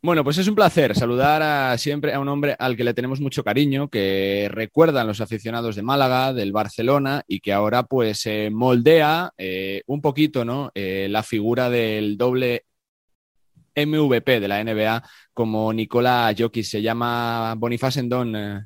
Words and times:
Bueno, 0.00 0.22
pues 0.22 0.38
es 0.38 0.46
un 0.46 0.54
placer 0.54 0.94
saludar 0.94 1.42
a, 1.42 1.76
siempre 1.76 2.14
a 2.14 2.20
un 2.20 2.28
hombre 2.28 2.54
al 2.58 2.76
que 2.76 2.84
le 2.84 2.94
tenemos 2.94 3.20
mucho 3.20 3.42
cariño, 3.42 3.88
que 3.88 4.48
recuerdan 4.50 5.08
los 5.08 5.20
aficionados 5.20 5.74
de 5.74 5.82
Málaga, 5.82 6.32
del 6.32 6.52
Barcelona 6.52 7.24
y 7.26 7.40
que 7.40 7.52
ahora 7.52 7.82
pues 7.82 8.28
moldea 8.52 9.32
eh, 9.36 9.82
un 9.86 10.00
poquito 10.00 10.44
¿no? 10.44 10.70
Eh, 10.74 11.08
la 11.10 11.24
figura 11.24 11.68
del 11.68 12.16
doble 12.16 12.64
MVP 13.86 14.40
de 14.40 14.48
la 14.48 14.62
NBA 14.62 15.02
como 15.32 15.72
Nicola 15.72 16.34
Jokic. 16.36 16.64
Se 16.64 16.82
llama 16.82 17.54
Boniface 17.56 18.00
Endon. 18.00 18.36
Eh, 18.36 18.60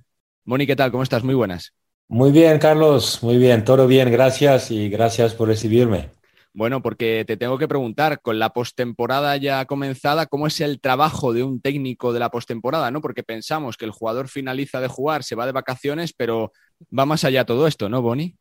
Boni, 0.44 0.66
¿qué 0.66 0.76
tal? 0.76 0.90
¿Cómo 0.90 1.02
estás? 1.02 1.24
Muy 1.24 1.34
buenas. 1.34 1.72
Muy 2.08 2.30
bien, 2.30 2.58
Carlos. 2.58 3.22
Muy 3.22 3.38
bien. 3.38 3.64
Todo 3.64 3.86
bien. 3.86 4.10
Gracias 4.10 4.70
y 4.70 4.88
gracias 4.88 5.34
por 5.34 5.48
recibirme. 5.48 6.10
Bueno, 6.54 6.82
porque 6.82 7.24
te 7.26 7.38
tengo 7.38 7.56
que 7.56 7.66
preguntar, 7.66 8.20
con 8.20 8.38
la 8.38 8.50
postemporada 8.50 9.36
ya 9.38 9.64
comenzada, 9.64 10.26
¿cómo 10.26 10.46
es 10.46 10.60
el 10.60 10.80
trabajo 10.80 11.32
de 11.32 11.42
un 11.42 11.60
técnico 11.62 12.12
de 12.12 12.20
la 12.20 12.30
postemporada? 12.30 12.90
¿no? 12.90 13.00
Porque 13.00 13.22
pensamos 13.22 13.76
que 13.76 13.86
el 13.86 13.90
jugador 13.90 14.28
finaliza 14.28 14.80
de 14.80 14.88
jugar, 14.88 15.24
se 15.24 15.34
va 15.34 15.46
de 15.46 15.52
vacaciones, 15.52 16.12
pero 16.12 16.52
va 16.96 17.06
más 17.06 17.24
allá 17.24 17.46
todo 17.46 17.66
esto, 17.66 17.88
¿no, 17.88 18.02
Bonnie? 18.02 18.36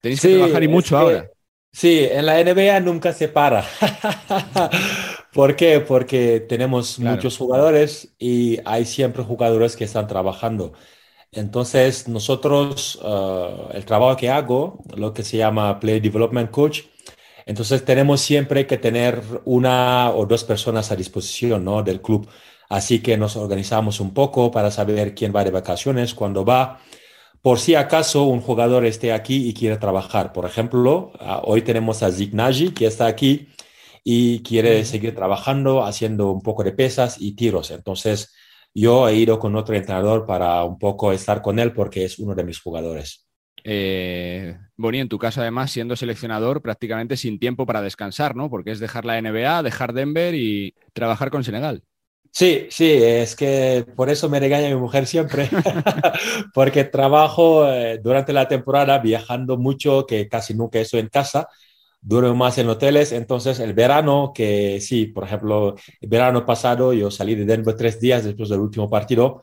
Tenéis 0.00 0.20
que 0.20 0.36
trabajar 0.36 0.62
y 0.62 0.68
mucho 0.68 0.96
ahora. 0.96 1.28
Sí, 1.72 2.06
en 2.10 2.24
la 2.24 2.40
NBA 2.40 2.80
nunca 2.80 3.12
se 3.12 3.28
para. 3.28 3.64
¿Por 5.32 5.56
qué? 5.56 5.80
Porque 5.80 6.40
tenemos 6.40 6.98
muchos 6.98 7.36
jugadores 7.36 8.14
y 8.18 8.58
hay 8.64 8.86
siempre 8.86 9.24
jugadores 9.24 9.76
que 9.76 9.84
están 9.84 10.06
trabajando. 10.06 10.72
Entonces, 11.32 12.08
nosotros, 12.08 12.96
uh, 13.02 13.70
el 13.74 13.84
trabajo 13.84 14.16
que 14.16 14.30
hago, 14.30 14.82
lo 14.96 15.12
que 15.12 15.22
se 15.22 15.36
llama 15.36 15.78
Play 15.78 16.00
Development 16.00 16.50
Coach, 16.50 16.84
entonces 17.46 17.84
tenemos 17.84 18.20
siempre 18.20 18.66
que 18.66 18.76
tener 18.76 19.22
una 19.44 20.10
o 20.10 20.26
dos 20.26 20.44
personas 20.44 20.90
a 20.90 20.96
disposición 20.96 21.64
¿no? 21.64 21.82
del 21.84 22.02
club. 22.02 22.28
Así 22.68 23.00
que 23.00 23.16
nos 23.16 23.36
organizamos 23.36 24.00
un 24.00 24.12
poco 24.12 24.50
para 24.50 24.72
saber 24.72 25.14
quién 25.14 25.32
va 25.34 25.44
de 25.44 25.52
vacaciones, 25.52 26.14
cuándo 26.14 26.44
va, 26.44 26.80
por 27.42 27.60
si 27.60 27.76
acaso 27.76 28.24
un 28.24 28.40
jugador 28.40 28.84
esté 28.84 29.12
aquí 29.12 29.48
y 29.48 29.54
quiere 29.54 29.76
trabajar. 29.76 30.32
Por 30.32 30.46
ejemplo, 30.46 31.12
hoy 31.44 31.62
tenemos 31.62 32.02
a 32.02 32.10
Zignagi 32.10 32.72
que 32.72 32.86
está 32.86 33.06
aquí 33.06 33.48
y 34.02 34.42
quiere 34.42 34.84
seguir 34.84 35.14
trabajando, 35.14 35.84
haciendo 35.84 36.32
un 36.32 36.42
poco 36.42 36.64
de 36.64 36.72
pesas 36.72 37.16
y 37.20 37.36
tiros. 37.36 37.70
Entonces, 37.70 38.34
yo 38.74 39.08
he 39.08 39.14
ido 39.14 39.38
con 39.38 39.54
otro 39.54 39.76
entrenador 39.76 40.26
para 40.26 40.64
un 40.64 40.78
poco 40.78 41.12
estar 41.12 41.40
con 41.42 41.60
él 41.60 41.72
porque 41.72 42.04
es 42.04 42.18
uno 42.18 42.34
de 42.34 42.42
mis 42.42 42.60
jugadores. 42.60 43.25
Eh, 43.64 44.56
en 44.78 45.08
tu 45.08 45.18
caso 45.18 45.40
además 45.40 45.70
siendo 45.70 45.96
seleccionador 45.96 46.62
prácticamente 46.62 47.16
sin 47.16 47.38
tiempo 47.38 47.66
para 47.66 47.82
descansar, 47.82 48.36
¿no? 48.36 48.50
Porque 48.50 48.70
es 48.70 48.80
dejar 48.80 49.04
la 49.04 49.18
NBA, 49.18 49.62
dejar 49.62 49.92
Denver 49.92 50.34
y 50.34 50.74
trabajar 50.92 51.30
con 51.30 51.44
Senegal. 51.44 51.82
Sí, 52.32 52.66
sí, 52.70 52.92
es 52.92 53.34
que 53.34 53.86
por 53.96 54.10
eso 54.10 54.28
me 54.28 54.38
regaña 54.38 54.68
mi 54.68 54.76
mujer 54.76 55.06
siempre, 55.06 55.48
porque 56.54 56.84
trabajo 56.84 57.66
eh, 57.66 57.98
durante 58.02 58.34
la 58.34 58.46
temporada 58.46 58.98
viajando 58.98 59.56
mucho, 59.56 60.04
que 60.06 60.28
casi 60.28 60.52
nunca 60.52 60.78
estoy 60.78 61.00
en 61.00 61.08
casa, 61.08 61.48
duro 61.98 62.34
más 62.34 62.58
en 62.58 62.68
hoteles, 62.68 63.12
entonces 63.12 63.58
el 63.58 63.72
verano, 63.72 64.32
que 64.34 64.82
sí, 64.82 65.06
por 65.06 65.24
ejemplo, 65.24 65.76
el 65.98 66.08
verano 66.10 66.44
pasado 66.44 66.92
yo 66.92 67.10
salí 67.10 67.34
de 67.34 67.46
Denver 67.46 67.74
tres 67.74 67.98
días 68.00 68.24
después 68.24 68.50
del 68.50 68.60
último 68.60 68.90
partido, 68.90 69.42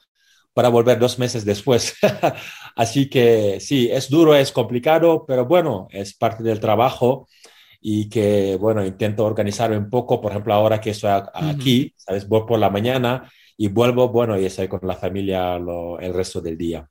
para 0.53 0.69
volver 0.69 0.99
dos 0.99 1.19
meses 1.19 1.45
después. 1.45 1.95
Así 2.75 3.09
que 3.09 3.59
sí, 3.59 3.89
es 3.91 4.09
duro, 4.09 4.35
es 4.35 4.51
complicado, 4.51 5.25
pero 5.25 5.45
bueno, 5.45 5.87
es 5.91 6.13
parte 6.13 6.43
del 6.43 6.59
trabajo 6.59 7.27
y 7.81 8.07
que, 8.09 8.55
bueno, 8.59 8.85
intento 8.85 9.25
organizarme 9.25 9.77
un 9.77 9.89
poco. 9.89 10.21
Por 10.21 10.31
ejemplo, 10.31 10.53
ahora 10.53 10.79
que 10.79 10.91
estoy 10.91 11.11
aquí, 11.33 11.93
¿sabes? 11.97 12.27
Voy 12.27 12.43
por 12.47 12.59
la 12.59 12.69
mañana 12.69 13.29
y 13.57 13.67
vuelvo, 13.67 14.09
bueno, 14.09 14.39
y 14.39 14.45
estoy 14.45 14.67
con 14.67 14.79
la 14.83 14.95
familia 14.95 15.55
el 15.55 16.13
resto 16.13 16.39
del 16.39 16.57
día. 16.57 16.87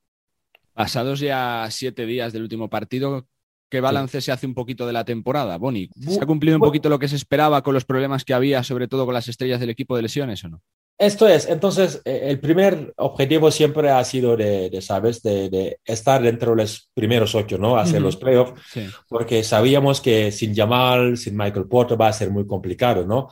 Pasados 0.74 1.20
ya 1.20 1.66
siete 1.70 2.06
días 2.06 2.32
del 2.32 2.42
último 2.42 2.68
partido, 2.68 3.26
¿qué 3.68 3.80
balance 3.80 4.20
se 4.20 4.32
hace 4.32 4.46
un 4.46 4.54
poquito 4.54 4.86
de 4.86 4.92
la 4.92 5.04
temporada, 5.04 5.56
Boni? 5.58 5.88
¿Se 6.08 6.20
ha 6.20 6.26
cumplido 6.26 6.56
un 6.56 6.62
poquito 6.62 6.88
lo 6.88 6.98
que 6.98 7.08
se 7.08 7.16
esperaba 7.16 7.62
con 7.62 7.74
los 7.74 7.84
problemas 7.84 8.24
que 8.24 8.34
había, 8.34 8.62
sobre 8.62 8.88
todo 8.88 9.04
con 9.04 9.14
las 9.14 9.28
estrellas 9.28 9.60
del 9.60 9.70
equipo 9.70 9.96
de 9.96 10.02
lesiones 10.02 10.44
o 10.44 10.48
no? 10.48 10.62
Esto 10.98 11.26
es, 11.26 11.48
entonces, 11.48 12.00
eh, 12.04 12.20
el 12.24 12.38
primer 12.38 12.92
objetivo 12.96 13.50
siempre 13.50 13.90
ha 13.90 14.04
sido 14.04 14.36
de, 14.36 14.78
¿sabes?, 14.80 15.22
de, 15.22 15.78
estar 15.84 16.22
dentro 16.22 16.50
de 16.50 16.62
los 16.62 16.90
primeros 16.94 17.34
ocho, 17.34 17.58
¿no? 17.58 17.76
Hacer 17.76 18.00
los 18.00 18.16
playoffs, 18.16 18.60
porque 19.08 19.42
sabíamos 19.42 20.00
que 20.00 20.30
sin 20.30 20.54
Jamal, 20.54 21.16
sin 21.16 21.36
Michael 21.36 21.66
Porter 21.66 22.00
va 22.00 22.08
a 22.08 22.12
ser 22.12 22.30
muy 22.30 22.46
complicado, 22.46 23.04
¿no? 23.04 23.30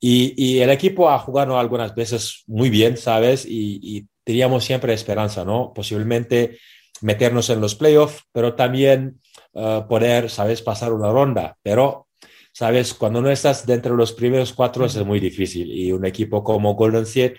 Y, 0.00 0.58
el 0.58 0.70
equipo 0.70 1.08
ha 1.08 1.18
jugado 1.18 1.58
algunas 1.58 1.94
veces 1.94 2.42
muy 2.46 2.68
bien, 2.68 2.96
¿sabes? 2.96 3.46
Y, 3.48 4.06
teníamos 4.24 4.64
siempre 4.64 4.94
esperanza, 4.94 5.44
¿no? 5.44 5.72
Posiblemente 5.74 6.58
meternos 7.02 7.50
en 7.50 7.60
los 7.60 7.74
playoffs, 7.74 8.22
pero 8.32 8.54
también 8.54 9.20
uh, 9.52 9.86
poder, 9.86 10.30
¿sabes?, 10.30 10.62
pasar 10.62 10.92
una 10.92 11.12
ronda. 11.12 11.58
Pero 11.62 12.08
sabes, 12.54 12.94
cuando 12.94 13.20
no 13.20 13.30
estás 13.30 13.66
dentro 13.66 13.92
de 13.92 13.98
los 13.98 14.12
primeros 14.12 14.52
cuatro 14.52 14.86
es 14.86 15.04
muy 15.04 15.18
difícil. 15.18 15.70
Y 15.72 15.90
un 15.90 16.06
equipo 16.06 16.44
como 16.44 16.74
Golden 16.74 17.02
State, 17.02 17.36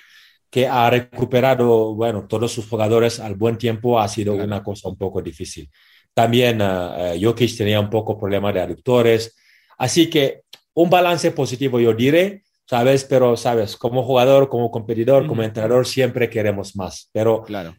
que 0.49 0.67
ha 0.67 0.89
recuperado, 0.89 1.95
bueno, 1.95 2.27
todos 2.27 2.51
sus 2.51 2.67
jugadores 2.67 3.19
al 3.19 3.35
buen 3.35 3.57
tiempo, 3.57 3.99
ha 3.99 4.07
sido 4.09 4.35
una 4.35 4.61
cosa 4.61 4.89
un 4.89 4.97
poco 4.97 5.21
difícil. 5.21 5.69
También 6.13 6.61
uh, 6.61 7.15
Jokic 7.19 7.57
tenía 7.57 7.79
un 7.79 7.89
poco 7.89 8.17
problema 8.17 8.51
de 8.51 8.61
aductores. 8.61 9.35
Así 9.77 10.09
que 10.09 10.41
un 10.73 10.89
balance 10.89 11.31
positivo, 11.31 11.79
yo 11.79 11.93
diré, 11.93 12.43
¿sabes? 12.65 13.05
Pero, 13.05 13.37
¿sabes? 13.37 13.77
Como 13.77 14.03
jugador, 14.03 14.49
como 14.49 14.69
competidor, 14.69 15.27
como 15.27 15.43
entrenador, 15.43 15.87
siempre 15.87 16.29
queremos 16.29 16.75
más. 16.75 17.09
Pero 17.13 17.41
claro. 17.43 17.75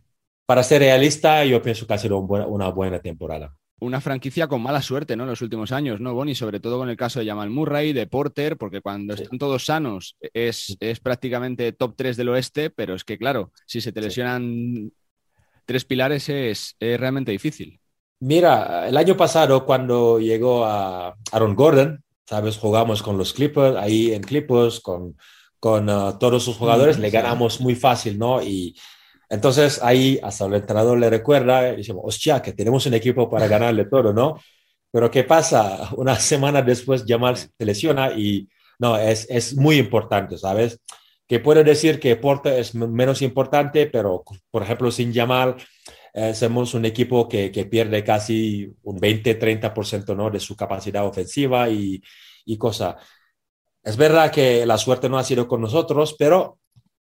para 0.47 0.63
ser 0.63 0.81
realista, 0.81 1.45
yo 1.45 1.61
pienso 1.61 1.87
que 1.87 1.95
ha 1.95 1.99
sido 1.99 2.19
una 2.19 2.69
buena 2.71 3.01
temporada 3.01 3.55
una 3.79 4.01
franquicia 4.01 4.49
con 4.49 4.63
mala 4.63 4.81
suerte, 4.81 5.17
¿no? 5.17 5.25
En 5.25 5.31
los 5.31 5.43
últimos 5.43 5.73
años, 5.73 6.01
¿no, 6.01 6.15
Bonnie? 6.15 6.35
Sobre 6.35 6.61
todo 6.61 6.79
con 6.79 6.89
el 6.89 6.97
caso 6.97 7.21
de 7.21 7.27
Jamal 7.27 7.51
Murray, 7.51 7.93
de 7.93 8.07
Porter, 8.07 8.57
porque 8.57 8.81
cuando 8.81 9.15
están 9.15 9.39
todos 9.39 9.67
sanos 9.67 10.17
es, 10.33 10.77
es, 10.81 11.01
prácticamente 11.01 11.73
top 11.73 11.95
3 11.97 12.17
del 12.17 12.31
oeste, 12.31 12.71
pero 12.71 12.95
es 12.95 13.05
que, 13.05 13.19
claro, 13.19 13.53
si 13.67 13.81
se 13.81 13.93
te 13.93 14.01
lesionan 14.01 14.93
tres 15.67 15.85
pilares 15.85 16.29
es, 16.29 16.77
realmente 16.81 17.33
difícil. 17.33 17.79
Mira, 18.21 18.89
el 18.89 18.97
año 18.97 19.17
pasado 19.17 19.67
cuando 19.67 20.19
llegó 20.19 20.65
a 20.65 21.15
Aaron 21.33 21.55
Gordon, 21.55 22.03
¿sabes? 22.25 22.57
Jugamos 22.57 23.03
con 23.03 23.19
los 23.19 23.35
Clippers, 23.35 23.77
ahí 23.77 24.13
en 24.13 24.23
Clippers, 24.23 24.81
con, 24.81 25.17
con 25.61 25.91
uh, 25.91 26.19
todos 26.19 26.43
sus 26.43 26.57
jugadores, 26.57 26.99
le 26.99 27.11
ganamos 27.11 27.61
muy 27.61 27.75
fácil, 27.75 28.19
¿no? 28.19 28.43
Y 28.43 28.75
entonces 29.29 29.81
ahí 29.83 30.19
hasta 30.23 30.47
el 30.47 30.55
entrenador 30.55 30.99
le 30.99 31.11
recuerda 31.11 31.73
y 31.73 31.77
decimos, 31.77 32.03
hostia, 32.05 32.41
que 32.41 32.53
tenemos 32.53 32.87
un 32.87 32.95
equipo 32.95 33.29
para 33.29 33.49
ganarle 33.49 33.87
todo, 33.87 34.13
¿no? 34.13 34.41
Pero 34.91 35.11
¿qué 35.11 35.25
pasa? 35.25 35.91
Una 35.97 36.17
semana 36.17 36.63
después 36.63 37.05
Jamal 37.07 37.37
se 37.37 37.51
lesiona 37.59 38.13
y 38.13 38.49
no, 38.79 38.97
es, 38.97 39.27
es 39.31 39.57
muy 39.57 39.77
importante, 39.79 40.39
¿sabes? 40.39 40.81
Que 41.27 41.41
puede 41.41 41.65
decir 41.65 41.99
que 41.99 42.17
Porte 42.17 42.61
es 42.61 42.75
menos 42.75 43.23
importante, 43.23 43.87
pero 43.87 44.23
por 44.51 44.63
ejemplo 44.63 44.91
sin 44.91 45.13
Jamal 45.13 45.57
eh, 46.15 46.35
somos 46.35 46.75
un 46.75 46.85
equipo 46.85 47.29
que, 47.29 47.51
que 47.51 47.67
pierde 47.67 48.05
casi 48.05 48.73
un 48.85 48.99
20-30% 48.99 50.17
¿no? 50.17 50.31
de 50.31 50.41
su 50.41 50.57
capacidad 50.57 51.05
ofensiva 51.05 51.69
y, 51.69 52.01
y 52.45 52.57
cosa. 52.57 52.97
Es 53.83 53.97
verdad 53.97 54.31
que 54.31 54.65
la 54.67 54.79
suerte 54.79 55.09
no 55.09 55.19
ha 55.19 55.25
sido 55.25 55.47
con 55.47 55.61
nosotros, 55.61 56.17
pero 56.19 56.59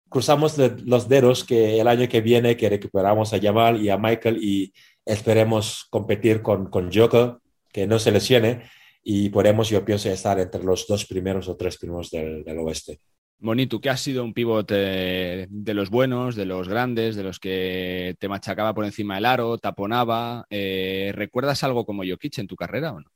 cruzamos 0.10 0.58
los 0.58 1.08
dedos 1.08 1.44
que 1.44 1.80
el 1.80 1.88
año 1.88 2.10
que 2.10 2.22
viene 2.22 2.58
que 2.58 2.70
recuperamos 2.70 3.34
a 3.34 3.40
Jamal 3.40 3.82
y 3.82 3.90
a 3.90 3.98
Michael 3.98 4.38
y 4.44 4.74
esperemos 5.06 5.86
competir 5.90 6.42
con, 6.42 6.70
con 6.70 6.92
Joker, 6.92 7.38
que 7.72 7.88
no 7.88 8.00
se 8.00 8.12
lesione 8.12 8.64
y 9.04 9.30
podemos, 9.30 9.70
yo 9.70 9.84
pienso, 9.86 10.10
estar 10.10 10.40
entre 10.40 10.64
los 10.64 10.86
dos 10.88 11.06
primeros 11.06 11.48
o 11.48 11.56
tres 11.56 11.78
primeros 11.78 12.10
del, 12.12 12.46
oeste. 12.60 13.00
Moni, 13.40 13.68
tú 13.68 13.80
que 13.80 13.90
has 13.90 14.02
sido 14.02 14.24
un 14.24 14.34
pivote 14.34 15.48
de 15.50 15.74
los 15.74 15.90
buenos, 15.90 16.36
de 16.36 16.46
los 16.46 16.68
grandes, 16.68 17.16
de 17.16 17.24
los 17.24 17.40
que 17.40 18.16
te 18.20 18.28
machacaba 18.28 18.74
por 18.74 18.84
encima 18.84 19.16
del 19.16 19.26
aro, 19.26 19.58
taponaba, 19.58 20.46
eh, 20.50 21.12
¿recuerdas 21.16 21.64
algo 21.64 21.86
como 21.86 22.04
Jokic 22.04 22.38
en 22.40 22.48
tu 22.48 22.58
carrera 22.58 22.92
o 22.92 23.00
no? 23.00 23.10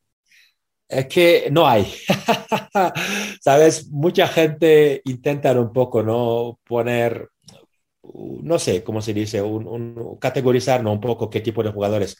Es 0.93 1.07
que 1.07 1.49
no 1.51 1.67
hay. 1.67 1.91
Sabes, 3.41 3.89
mucha 3.89 4.27
gente 4.27 5.01
intenta 5.05 5.51
un 5.59 5.71
poco, 5.73 6.03
¿no? 6.03 6.59
Poner, 6.63 7.29
no 8.13 8.59
sé, 8.59 8.83
¿cómo 8.83 9.01
se 9.01 9.13
dice? 9.13 9.41
Un, 9.41 10.17
categorizar, 10.19 10.83
¿no? 10.83 10.93
Un 10.93 11.01
poco 11.01 11.29
qué 11.29 11.41
tipo 11.41 11.63
de 11.63 11.71
jugadores. 11.71 12.17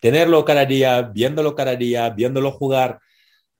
Tenerlo 0.00 0.44
cada 0.44 0.64
día, 0.64 1.02
viéndolo 1.02 1.54
cada 1.54 1.76
día, 1.76 2.10
viéndolo 2.10 2.52
jugar. 2.52 3.00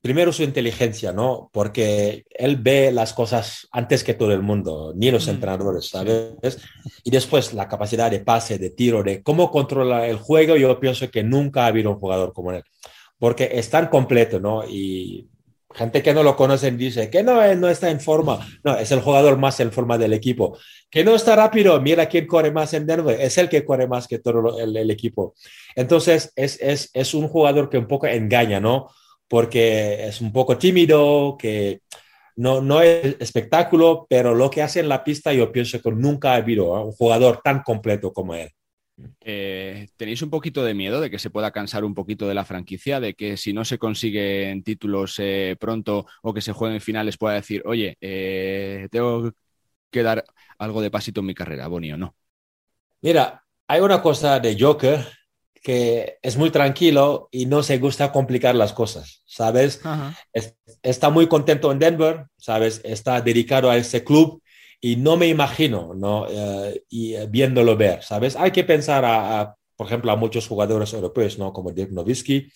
Primero 0.00 0.34
su 0.34 0.42
inteligencia, 0.42 1.12
¿no? 1.12 1.48
Porque 1.50 2.24
él 2.28 2.56
ve 2.56 2.92
las 2.92 3.14
cosas 3.14 3.66
antes 3.72 4.04
que 4.04 4.12
todo 4.12 4.32
el 4.32 4.42
mundo, 4.42 4.92
ni 4.94 5.10
los 5.10 5.26
mm. 5.26 5.30
entrenadores, 5.30 5.88
¿sabes? 5.88 6.58
Y 7.02 7.10
después 7.10 7.54
la 7.54 7.68
capacidad 7.68 8.10
de 8.10 8.20
pase, 8.20 8.58
de 8.58 8.68
tiro, 8.70 9.02
de 9.02 9.22
cómo 9.22 9.50
controla 9.50 10.06
el 10.06 10.16
juego, 10.18 10.56
yo 10.56 10.78
pienso 10.78 11.10
que 11.10 11.22
nunca 11.22 11.64
ha 11.64 11.68
habido 11.68 11.90
un 11.90 11.98
jugador 11.98 12.34
como 12.34 12.52
él 12.52 12.62
porque 13.18 13.50
es 13.52 13.70
tan 13.70 13.88
completo, 13.88 14.40
¿no? 14.40 14.64
Y 14.68 15.28
gente 15.74 16.02
que 16.02 16.14
no 16.14 16.22
lo 16.22 16.36
conocen 16.36 16.78
dice 16.78 17.10
que 17.10 17.22
no, 17.22 17.42
él 17.42 17.60
no 17.60 17.68
está 17.68 17.90
en 17.90 18.00
forma. 18.00 18.46
No, 18.62 18.76
es 18.76 18.90
el 18.92 19.00
jugador 19.00 19.36
más 19.36 19.58
en 19.60 19.72
forma 19.72 19.98
del 19.98 20.12
equipo. 20.12 20.56
Que 20.90 21.04
no 21.04 21.14
está 21.14 21.34
rápido, 21.36 21.80
mira 21.80 22.06
quién 22.06 22.26
corre 22.26 22.52
más 22.52 22.72
en 22.74 22.86
Denver, 22.86 23.20
es 23.20 23.36
el 23.38 23.48
que 23.48 23.64
corre 23.64 23.88
más 23.88 24.06
que 24.06 24.18
todo 24.18 24.58
el, 24.58 24.76
el 24.76 24.90
equipo. 24.90 25.34
Entonces, 25.74 26.32
es, 26.36 26.60
es, 26.60 26.90
es, 26.92 27.14
un 27.14 27.28
jugador 27.28 27.68
que 27.68 27.78
un 27.78 27.88
poco 27.88 28.06
engaña, 28.06 28.60
¿no? 28.60 28.88
Porque 29.28 30.06
es 30.06 30.20
un 30.20 30.32
poco 30.32 30.56
tímido, 30.56 31.36
que 31.38 31.80
no, 32.36 32.60
no 32.60 32.80
es 32.80 33.16
espectáculo, 33.18 34.06
pero 34.08 34.34
lo 34.34 34.50
que 34.50 34.62
hace 34.62 34.80
en 34.80 34.88
la 34.88 35.02
pista 35.02 35.32
yo 35.32 35.50
pienso 35.50 35.80
que 35.80 35.90
nunca 35.90 36.32
ha 36.32 36.36
habido 36.36 36.72
un 36.72 36.92
jugador 36.92 37.40
tan 37.42 37.62
completo 37.62 38.12
como 38.12 38.34
él. 38.34 38.50
Eh, 39.20 39.88
¿Tenéis 39.96 40.22
un 40.22 40.30
poquito 40.30 40.62
de 40.62 40.74
miedo 40.74 41.00
de 41.00 41.10
que 41.10 41.18
se 41.18 41.30
pueda 41.30 41.50
cansar 41.50 41.84
un 41.84 41.94
poquito 41.94 42.28
de 42.28 42.34
la 42.34 42.44
franquicia? 42.44 43.00
De 43.00 43.14
que 43.14 43.36
si 43.36 43.52
no 43.52 43.64
se 43.64 43.78
consiguen 43.78 44.62
títulos 44.62 45.16
eh, 45.18 45.56
pronto 45.58 46.06
o 46.22 46.32
que 46.32 46.40
se 46.40 46.52
jueguen 46.52 46.80
finales 46.80 47.18
pueda 47.18 47.34
decir, 47.34 47.62
oye, 47.66 47.96
eh, 48.00 48.88
tengo 48.90 49.32
que 49.90 50.02
dar 50.02 50.24
algo 50.58 50.80
de 50.80 50.90
pasito 50.90 51.20
en 51.20 51.26
mi 51.26 51.34
carrera, 51.34 51.68
Bonnie, 51.68 51.92
o 51.92 51.96
no? 51.96 52.14
Mira, 53.00 53.44
hay 53.66 53.80
una 53.80 54.00
cosa 54.00 54.40
de 54.40 54.56
Joker 54.58 55.06
que 55.62 56.18
es 56.20 56.36
muy 56.36 56.50
tranquilo 56.50 57.30
y 57.32 57.46
no 57.46 57.62
se 57.62 57.78
gusta 57.78 58.12
complicar 58.12 58.54
las 58.54 58.74
cosas, 58.74 59.22
¿sabes? 59.24 59.80
está 60.82 61.08
muy 61.08 61.26
contento 61.26 61.72
en 61.72 61.78
Denver, 61.78 62.26
¿sabes? 62.36 62.82
Está 62.84 63.22
dedicado 63.22 63.70
a 63.70 63.78
ese 63.78 64.04
club 64.04 64.42
y 64.84 64.96
no 64.96 65.16
me 65.16 65.28
imagino, 65.28 65.94
¿no? 65.94 66.26
Eh, 66.28 66.84
y 66.90 67.16
viéndolo 67.28 67.74
ver, 67.74 68.02
¿sabes? 68.02 68.36
Hay 68.36 68.50
que 68.50 68.64
pensar 68.64 69.02
a, 69.06 69.56
por 69.76 69.86
ejemplo, 69.86 70.12
a 70.12 70.16
muchos 70.16 70.46
jugadores 70.46 70.92
europeos, 70.92 71.38
¿no? 71.38 71.54
Como 71.54 71.72
Dirk 71.72 71.90
Nowitzki. 71.90 72.52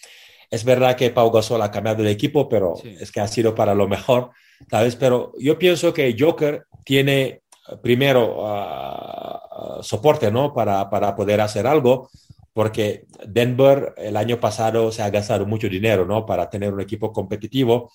Es 0.50 0.62
verdad 0.62 0.94
que 0.94 1.08
Pau 1.08 1.30
Gasol 1.30 1.62
ha 1.62 1.70
cambiado 1.70 2.02
de 2.02 2.10
equipo, 2.10 2.46
pero 2.46 2.74
es 2.84 3.10
que 3.10 3.20
ha 3.20 3.28
sido 3.28 3.54
para 3.54 3.74
lo 3.74 3.88
mejor, 3.88 4.32
¿sabes? 4.70 4.94
Pero 4.94 5.32
yo 5.38 5.58
pienso 5.58 5.94
que 5.94 6.14
Joker 6.18 6.66
tiene 6.84 7.24
eh, 7.26 7.40
primero 7.82 8.44
uh, 8.44 9.82
soporte, 9.82 10.30
¿no? 10.30 10.52
Para, 10.52 10.90
para 10.90 11.16
poder 11.16 11.40
hacer 11.40 11.66
algo, 11.66 12.10
porque 12.52 13.06
Denver 13.26 13.94
el 13.96 14.18
año 14.18 14.38
pasado 14.38 14.92
se 14.92 15.00
ha 15.00 15.08
gastado 15.08 15.46
mucho 15.46 15.70
dinero, 15.70 16.04
¿no? 16.04 16.26
Para 16.26 16.50
tener 16.50 16.74
un 16.74 16.82
equipo 16.82 17.10
competitivo. 17.10 17.90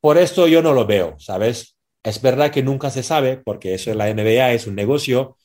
Por 0.00 0.18
esto 0.18 0.48
yo 0.48 0.62
no 0.62 0.72
lo 0.72 0.84
veo, 0.84 1.14
¿sabes? 1.20 1.77
Es 2.08 2.22
verdad 2.22 2.50
que 2.50 2.62
nunca 2.62 2.90
se 2.90 3.02
sabe, 3.02 3.36
porque 3.38 3.74
eso 3.74 3.90
en 3.90 3.98
la 3.98 4.08
NBA 4.08 4.52
es 4.52 4.66
un 4.66 4.74
negocio, 4.74 5.36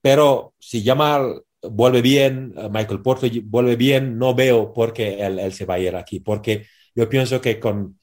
pero 0.00 0.54
si 0.58 0.84
Jamal 0.84 1.42
vuelve 1.62 2.02
bien, 2.02 2.54
eh, 2.56 2.68
Michael 2.70 3.02
Porter 3.02 3.30
vuelve 3.44 3.76
bien, 3.76 4.18
no 4.18 4.34
veo 4.34 4.72
por 4.72 4.92
qué 4.92 5.20
él, 5.24 5.38
él, 5.38 5.52
se 5.52 5.66
va 5.66 5.74
a 5.74 5.78
ir 5.78 5.96
aquí, 5.96 6.20
porque 6.20 6.66
yo 6.94 7.08
pienso 7.08 7.40
que 7.40 7.60
con 7.60 7.98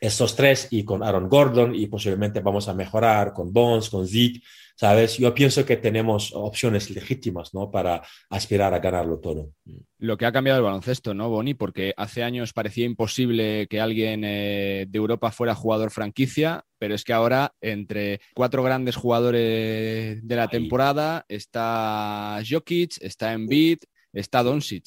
estos 0.00 0.36
tres 0.36 0.68
y 0.70 0.84
con 0.84 1.02
Aaron 1.02 1.28
Gordon 1.28 1.74
y 1.74 1.86
posiblemente 1.86 2.40
vamos 2.40 2.68
a 2.68 2.74
mejorar 2.74 3.32
con 3.32 3.52
Bones, 3.52 3.88
con 3.88 4.06
Zeke, 4.06 4.42
¿sabes? 4.76 5.18
Yo 5.18 5.34
pienso 5.34 5.64
que 5.64 5.76
tenemos 5.76 6.32
opciones 6.34 6.90
legítimas, 6.90 7.54
¿no? 7.54 7.70
Para 7.70 8.02
aspirar 8.30 8.74
a 8.74 8.80
ganarlo 8.80 9.18
todo. 9.18 9.52
Lo 9.98 10.16
que 10.16 10.26
ha 10.26 10.32
cambiado 10.32 10.58
el 10.58 10.64
baloncesto, 10.64 11.14
¿no, 11.14 11.28
Boni? 11.28 11.54
Porque 11.54 11.94
hace 11.96 12.22
años 12.22 12.52
parecía 12.52 12.84
imposible 12.84 13.66
que 13.68 13.80
alguien 13.80 14.22
eh, 14.24 14.86
de 14.88 14.98
Europa 14.98 15.30
fuera 15.30 15.54
jugador 15.54 15.90
franquicia, 15.90 16.64
pero 16.78 16.94
es 16.94 17.04
que 17.04 17.12
ahora 17.12 17.54
entre 17.60 18.20
cuatro 18.34 18.62
grandes 18.62 18.96
jugadores 18.96 20.26
de 20.26 20.36
la 20.36 20.48
temporada 20.48 21.24
está 21.28 22.40
Jokic, 22.48 22.98
está 23.00 23.32
Embiid, 23.32 23.78
está 24.12 24.42
Doncic. 24.42 24.86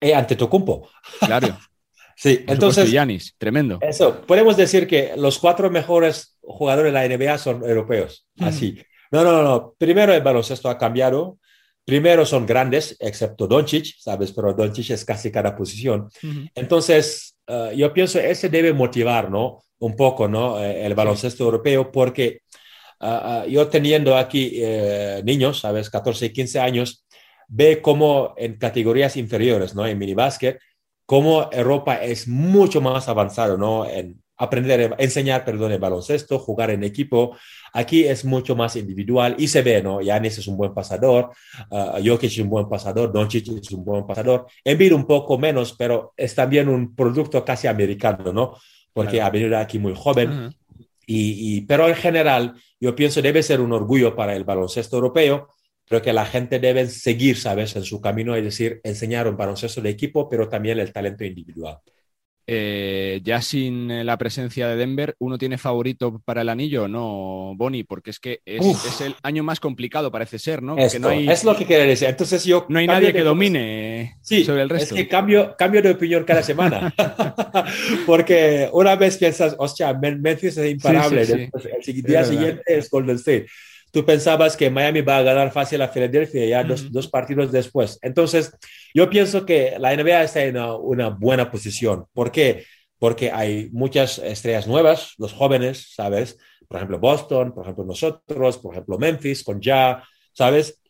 Eh, 0.00 0.14
ante 0.14 0.36
Tocumpo. 0.36 0.88
Claro. 1.20 1.58
Sí, 2.16 2.44
entonces. 2.46 2.90
Yanis, 2.90 3.34
tremendo. 3.38 3.78
Eso, 3.80 4.22
podemos 4.22 4.56
decir 4.56 4.86
que 4.86 5.12
los 5.16 5.38
cuatro 5.38 5.70
mejores 5.70 6.38
jugadores 6.40 6.92
de 6.92 6.98
la 6.98 7.08
NBA 7.08 7.38
son 7.38 7.62
europeos. 7.64 8.26
Así. 8.38 8.78
No, 9.10 9.22
no, 9.22 9.42
no. 9.42 9.74
Primero 9.78 10.12
el 10.12 10.22
baloncesto 10.22 10.68
ha 10.68 10.78
cambiado. 10.78 11.38
Primero 11.84 12.24
son 12.24 12.46
grandes, 12.46 12.96
excepto 12.98 13.46
Doncic, 13.46 13.96
¿sabes? 13.98 14.32
Pero 14.32 14.54
Doncic 14.54 14.90
es 14.90 15.04
casi 15.04 15.30
cada 15.30 15.54
posición. 15.54 16.08
Entonces, 16.54 17.36
uh, 17.46 17.72
yo 17.72 17.92
pienso 17.92 18.18
ese 18.18 18.48
debe 18.48 18.72
motivar, 18.72 19.30
¿no? 19.30 19.62
Un 19.78 19.94
poco, 19.94 20.26
¿no? 20.26 20.58
Eh, 20.62 20.86
el 20.86 20.94
baloncesto 20.94 21.44
europeo, 21.44 21.92
porque 21.92 22.40
uh, 23.00 23.06
uh, 23.06 23.46
yo 23.46 23.68
teniendo 23.68 24.16
aquí 24.16 24.52
eh, 24.54 25.20
niños, 25.24 25.60
¿sabes? 25.60 25.90
14 25.90 26.26
y 26.26 26.32
15 26.32 26.60
años, 26.60 27.04
ve 27.48 27.82
cómo 27.82 28.32
en 28.38 28.56
categorías 28.56 29.18
inferiores, 29.18 29.74
¿no? 29.74 29.86
En 29.86 29.98
minibásquet, 29.98 30.58
cómo 31.06 31.48
Europa 31.52 31.96
es 31.96 32.28
mucho 32.28 32.80
más 32.80 33.08
avanzado, 33.08 33.56
¿no? 33.56 33.86
En 33.86 34.22
aprender, 34.36 34.94
enseñar, 34.98 35.44
perdón, 35.44 35.72
el 35.72 35.78
baloncesto, 35.78 36.38
jugar 36.38 36.70
en 36.70 36.82
equipo. 36.82 37.36
Aquí 37.72 38.04
es 38.04 38.24
mucho 38.24 38.56
más 38.56 38.76
individual 38.76 39.36
y 39.38 39.48
se 39.48 39.62
ve, 39.62 39.82
¿no? 39.82 40.00
Yanis 40.00 40.38
es 40.38 40.48
un 40.48 40.56
buen 40.56 40.74
pasador, 40.74 41.30
uh, 41.70 42.04
Jokic 42.04 42.30
es 42.30 42.38
un 42.38 42.50
buen 42.50 42.68
pasador, 42.68 43.12
Doncic 43.12 43.48
es 43.48 43.70
un 43.72 43.84
buen 43.84 44.06
pasador. 44.06 44.46
Embiid 44.64 44.92
un 44.92 45.06
poco 45.06 45.38
menos, 45.38 45.74
pero 45.78 46.12
es 46.16 46.34
también 46.34 46.68
un 46.68 46.94
producto 46.94 47.44
casi 47.44 47.66
americano, 47.68 48.32
¿no? 48.32 48.56
Porque 48.92 49.12
claro. 49.12 49.26
ha 49.26 49.30
venido 49.30 49.58
aquí 49.58 49.78
muy 49.78 49.94
joven. 49.94 50.30
Uh 50.30 50.32
-huh. 50.32 50.56
y, 51.06 51.56
y, 51.56 51.60
pero 51.62 51.88
en 51.88 51.96
general, 51.96 52.54
yo 52.80 52.94
pienso 52.94 53.22
debe 53.22 53.42
ser 53.42 53.60
un 53.60 53.72
orgullo 53.72 54.14
para 54.14 54.34
el 54.34 54.44
baloncesto 54.44 54.96
europeo, 54.96 55.48
pero 55.88 56.02
que 56.02 56.12
la 56.12 56.26
gente 56.26 56.58
debe 56.58 56.86
seguir, 56.88 57.36
¿sabes?, 57.36 57.76
en 57.76 57.84
su 57.84 58.00
camino, 58.00 58.34
es 58.34 58.44
decir, 58.44 58.80
enseñar 58.84 59.28
un 59.28 59.36
baloncesto 59.36 59.80
de 59.80 59.90
equipo, 59.90 60.28
pero 60.28 60.48
también 60.48 60.78
el 60.78 60.92
talento 60.92 61.24
individual. 61.24 61.78
Eh, 62.46 63.22
ya 63.24 63.40
sin 63.40 64.04
la 64.04 64.18
presencia 64.18 64.68
de 64.68 64.76
Denver, 64.76 65.14
¿uno 65.18 65.38
tiene 65.38 65.56
favorito 65.56 66.20
para 66.26 66.42
el 66.42 66.50
anillo? 66.50 66.88
No, 66.88 67.54
Bonnie, 67.56 67.84
porque 67.84 68.10
es 68.10 68.20
que 68.20 68.40
es, 68.44 68.66
es, 68.66 69.00
el 69.00 69.16
año 69.22 69.42
más 69.42 69.60
complicado, 69.60 70.10
parece 70.10 70.38
ser, 70.38 70.62
¿no? 70.62 70.76
Esto, 70.76 70.98
no 70.98 71.08
hay, 71.08 71.26
es 71.26 71.42
lo 71.42 71.56
que 71.56 71.64
quiere 71.64 71.86
decir. 71.86 72.08
Entonces 72.08 72.44
yo... 72.44 72.66
No 72.68 72.78
hay 72.78 72.86
nadie 72.86 73.14
que 73.14 73.22
domine 73.22 74.18
sí, 74.20 74.44
sobre 74.44 74.60
el 74.60 74.68
resto. 74.68 74.94
Es 74.94 75.00
que 75.00 75.08
cambio, 75.08 75.56
cambio 75.56 75.80
de 75.80 75.92
opinión 75.92 76.24
cada 76.24 76.42
semana. 76.42 76.94
porque 78.06 78.68
una 78.74 78.94
vez 78.96 79.16
piensas, 79.16 79.56
hostia, 79.58 79.94
Memphis 79.94 80.58
es 80.58 80.70
imparable, 80.70 81.24
sí, 81.24 81.32
sí, 81.32 81.38
Después, 81.38 81.64
el 81.64 82.02
día 82.02 82.20
es 82.20 82.28
siguiente 82.28 82.62
es 82.66 82.90
Golden 82.90 83.16
State 83.16 83.46
tú 83.94 84.04
pensabas 84.04 84.56
que 84.56 84.70
Miami 84.70 85.02
va 85.02 85.18
a 85.18 85.22
ganar 85.22 85.52
fácil 85.52 85.80
a 85.80 85.88
Filadelfia 85.88 86.44
ya 86.44 86.60
uh 86.60 86.64
-huh. 86.64 86.68
dos, 86.68 86.92
dos, 86.92 87.08
partidos 87.08 87.52
después. 87.52 88.00
Entonces, 88.02 88.52
yo 88.92 89.08
pienso 89.08 89.46
que 89.46 89.76
la 89.78 89.92
NBA 89.94 90.24
está 90.24 90.42
en 90.42 90.56
una, 90.56 90.74
una, 90.74 91.08
buena 91.10 91.48
posición. 91.48 92.06
¿Por 92.12 92.32
qué? 92.32 92.64
Porque 92.98 93.30
hay 93.30 93.70
muchas 93.70 94.18
estrellas 94.18 94.66
nuevas, 94.66 95.14
los 95.16 95.32
jóvenes, 95.32 95.94
¿sabes? 95.94 96.36
Por 96.66 96.78
ejemplo, 96.78 96.98
Boston, 96.98 97.54
por 97.54 97.62
ejemplo, 97.62 97.84
nosotros, 97.84 98.58
por 98.58 98.74
ejemplo, 98.74 98.98
Memphis, 98.98 99.44
con 99.44 99.60
Ya, 99.60 100.02
¿sabes? 100.32 100.82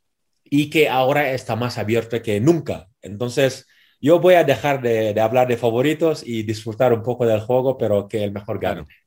Y 0.44 0.70
que 0.70 0.88
ahora 0.88 1.32
está 1.32 1.56
más 1.56 1.76
abierto 1.76 2.23
que 2.23 2.40
nunca. 2.40 2.88
Entonces, 3.02 3.66
yo 4.00 4.18
voy 4.18 4.34
a 4.34 4.44
dejar 4.44 4.80
de, 4.80 5.12
de 5.12 5.20
hablar 5.20 5.46
de 5.46 5.58
favoritos 5.58 6.23
y 6.26 6.42
disfrutar 6.42 6.94
un 6.94 7.02
poco 7.02 7.26
del 7.26 7.40
juego, 7.40 7.76
pero 7.76 8.08
que 8.08 8.25
el 8.25 8.32
mejor 8.32 8.58
gane. 8.58 8.84
Claro. 8.84 8.99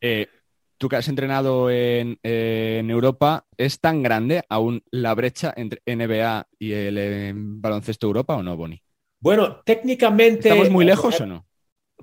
Eh, 0.00 0.26
tú 0.78 0.88
que 0.88 0.96
has 0.96 1.08
entrenado 1.08 1.70
en, 1.70 2.18
en, 2.22 2.90
Europa, 2.90 3.46
¿es 3.56 3.80
tan 3.80 4.02
grande 4.02 4.42
aún 4.48 4.82
la 4.90 5.14
brecha 5.14 5.52
entre 5.56 5.82
NBA 5.86 6.48
y 6.58 6.72
el 6.72 6.98
eh, 6.98 7.32
baloncesto 7.34 8.06
Europa 8.06 8.36
o 8.36 8.42
no, 8.42 8.56
Boni? 8.56 8.82
Bueno, 9.20 9.62
técnicamente... 9.64 10.48
¿Estamos 10.48 10.70
muy 10.70 10.84
lejos 10.84 11.20
o 11.20 11.26
no? 11.26 11.46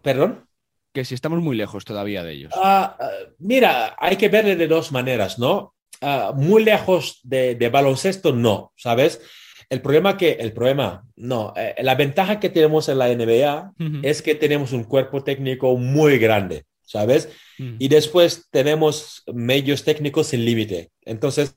¿Perdón? 0.02 0.48
Que 0.94 1.06
si 1.06 1.16
estamos 1.16 1.42
muy 1.42 1.56
lejos 1.56 1.86
todavía 1.86 2.24
de 2.24 2.34
ellos. 2.34 2.54
Uh, 2.56 2.60
uh, 2.60 3.34
mira, 3.40 3.96
hay 3.98 4.18
que 4.18 4.30
verle 4.30 4.56
de 4.56 4.68
dos 4.68 4.92
maneras, 4.92 5.40
¿no? 5.40 5.76
Uh, 6.02 6.34
muy 6.34 6.64
lejos 6.64 7.20
de, 7.24 7.56
de, 7.56 7.70
baloncesto, 7.70 8.34
no, 8.34 8.74
¿sabes? 8.76 9.22
El 9.70 9.82
problema 9.82 10.18
que, 10.18 10.32
el 10.32 10.52
problema, 10.52 11.06
no, 11.16 11.54
eh, 11.56 11.76
la 11.82 11.96
ventaja 11.96 12.40
que 12.42 12.50
tenemos 12.50 12.90
en 12.90 12.98
la 12.98 13.08
NBA 13.08 13.72
-huh. 13.78 14.00
es 14.04 14.22
que 14.22 14.36
tenemos 14.36 14.74
un 14.74 14.84
cuerpo 14.84 15.24
técnico 15.24 15.78
muy 15.78 16.18
grande. 16.18 16.66
¿Sabes? 16.92 17.30
Mm. 17.58 17.76
Y 17.80 17.88
después 17.88 18.48
tenemos 18.52 19.24
medios 19.34 19.84
técnicos 19.84 20.28
sin 20.28 20.46
límite. 20.46 20.92
Entonces, 21.04 21.54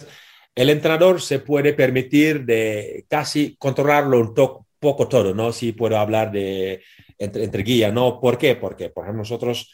el 0.55 0.71
entrenador 0.71 1.21
se 1.21 1.41
puede 1.41 1.73
permitir 1.73 2.45
de 2.45 3.05
casi 3.09 3.57
controlarlo 3.59 4.21
un 4.21 4.35
poco 4.79 5.09
todo, 5.09 5.35
¿no? 5.35 5.53
Si 5.53 5.73
puedo 5.73 5.99
hablar 5.99 6.31
de 6.31 6.83
entre, 7.19 7.45
entre, 7.45 7.63
guía, 7.63 7.91
¿no? 7.91 8.21
¿Por 8.21 8.39
qué? 8.39 8.55
Porque, 8.55 8.91
por 8.91 9.05
ejemplo, 9.05 9.23
nosotros 9.23 9.73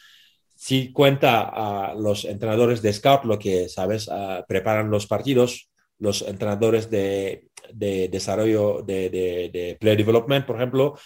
si 0.55 0.91
cuenta 0.91 1.41
a 1.41 1.95
los 1.95 2.23
entrenadores 2.25 2.83
de 2.83 2.93
scout 2.93 3.23
lo 3.25 3.39
que, 3.39 3.67
¿sabes? 3.67 4.07
Uh, 4.07 4.45
preparan 4.47 4.91
los 4.91 5.07
partidos, 5.07 5.71
los 5.97 6.21
entrenadores 6.21 6.89
de, 6.89 7.47
de 7.73 8.09
desarrollo 8.09 8.83
de, 8.83 9.09
de, 9.09 9.49
de, 9.51 9.77
play 9.79 9.95
development, 9.95 10.45
por 10.45 10.57
ejemplo, 10.57 10.99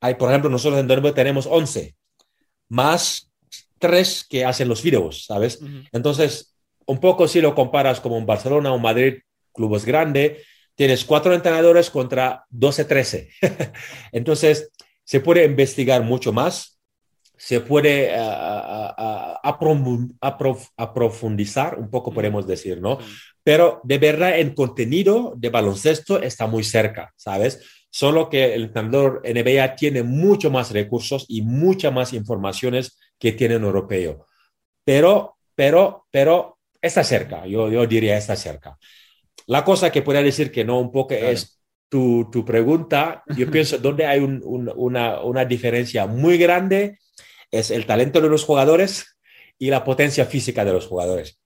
hay, 0.00 0.14
por 0.14 0.30
ejemplo, 0.30 0.50
nosotros 0.50 0.80
en 0.80 0.88
Denver 0.88 1.14
tenemos 1.14 1.46
11, 1.46 1.94
más 2.68 3.29
tres 3.80 4.24
que 4.28 4.44
hacen 4.44 4.68
los 4.68 4.82
videos, 4.82 5.24
¿sabes? 5.24 5.60
Uh 5.60 5.66
-huh. 5.66 5.88
Entonces, 5.90 6.54
un 6.86 7.00
poco 7.00 7.26
si 7.26 7.40
lo 7.40 7.54
comparas 7.54 8.00
como 8.00 8.16
un 8.16 8.26
Barcelona 8.26 8.72
o 8.72 8.76
un 8.76 8.82
Madrid, 8.82 9.14
clubes 9.52 9.84
grande, 9.84 10.42
tienes 10.74 11.04
cuatro 11.04 11.34
entrenadores 11.34 11.90
contra 11.90 12.44
12, 12.50 12.84
13. 12.84 13.28
Entonces, 14.12 14.70
se 15.04 15.20
puede 15.20 15.44
investigar 15.44 16.02
mucho 16.02 16.32
más, 16.32 16.80
se 17.36 17.60
puede 17.60 18.14
aprofundizar, 20.76 21.78
un 21.78 21.90
poco 21.90 22.12
podemos 22.12 22.46
decir, 22.46 22.80
¿no? 22.80 22.98
Pero 23.42 23.80
de 23.82 23.98
verdad 23.98 24.38
el 24.38 24.54
contenido 24.54 25.34
de 25.36 25.48
baloncesto 25.48 26.20
está 26.22 26.46
muy 26.46 26.64
cerca, 26.64 27.12
¿sabes? 27.16 27.60
Solo 27.90 28.28
que 28.28 28.54
el 28.54 28.64
entrenador 28.64 29.22
NBA 29.24 29.74
tiene 29.74 30.02
mucho 30.02 30.50
más 30.50 30.70
recursos 30.70 31.24
y 31.28 31.42
muchas 31.42 31.92
más 31.92 32.12
informaciones 32.12 32.98
que 33.20 33.32
tiene 33.32 33.54
el 33.54 33.62
europeo. 33.62 34.26
Pero, 34.84 35.36
pero, 35.54 36.06
pero 36.10 36.58
está 36.82 37.04
cerca, 37.04 37.46
yo, 37.46 37.70
yo 37.70 37.86
diría 37.86 38.16
está 38.16 38.34
cerca. 38.34 38.76
La 39.46 39.64
cosa 39.64 39.92
que 39.92 40.02
pueda 40.02 40.22
decir 40.22 40.50
que 40.50 40.64
no 40.64 40.80
un 40.80 40.90
poco 40.90 41.14
es 41.14 41.60
tu, 41.88 42.28
tu, 42.32 42.44
pregunta, 42.44 43.22
yo 43.36 43.48
pienso 43.50 43.78
donde 43.78 44.06
hay 44.06 44.20
una, 44.20 45.20
una 45.20 45.44
diferencia 45.44 46.06
muy 46.06 46.38
grande 46.38 46.98
es 47.50 47.70
el 47.70 47.86
talento 47.86 48.20
de 48.20 48.28
los 48.28 48.44
jugadores 48.44 49.16
y 49.58 49.70
la 49.70 49.84
potencia 49.84 50.24
física 50.24 50.64
de 50.64 50.72
los 50.72 50.86
jugadores. 50.86 51.38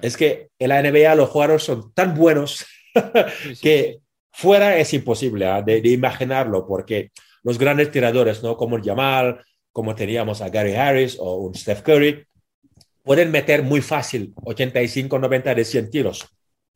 Es 0.00 0.16
que 0.16 0.50
en 0.58 0.68
la 0.68 0.82
NBA 0.82 1.14
los 1.14 1.30
jugadores 1.30 1.64
son 1.64 1.92
tan 1.92 2.14
buenos 2.14 2.64
que 3.62 4.00
fuera 4.32 4.78
es 4.78 4.94
imposible 4.94 5.46
¿ah? 5.46 5.62
de, 5.62 5.80
imaginarlo, 5.88 6.66
porque 6.66 7.10
los 7.42 7.58
grandes 7.58 7.90
tiradores, 7.90 8.42
¿no? 8.42 8.56
como 8.56 8.76
el 8.76 8.82
Jamal, 8.82 9.44
como 9.72 9.94
teníamos 9.94 10.40
a 10.40 10.48
Gary 10.48 10.74
Harris 10.74 11.16
o 11.18 11.36
un 11.36 11.54
Steph 11.54 11.82
Curry, 11.82 12.26
pueden 13.02 13.30
meter 13.30 13.62
muy 13.62 13.80
fácil 13.80 14.34
85, 14.44 15.18
90 15.18 15.54
de 15.54 15.64
100 15.64 15.90
tiros, 15.90 16.28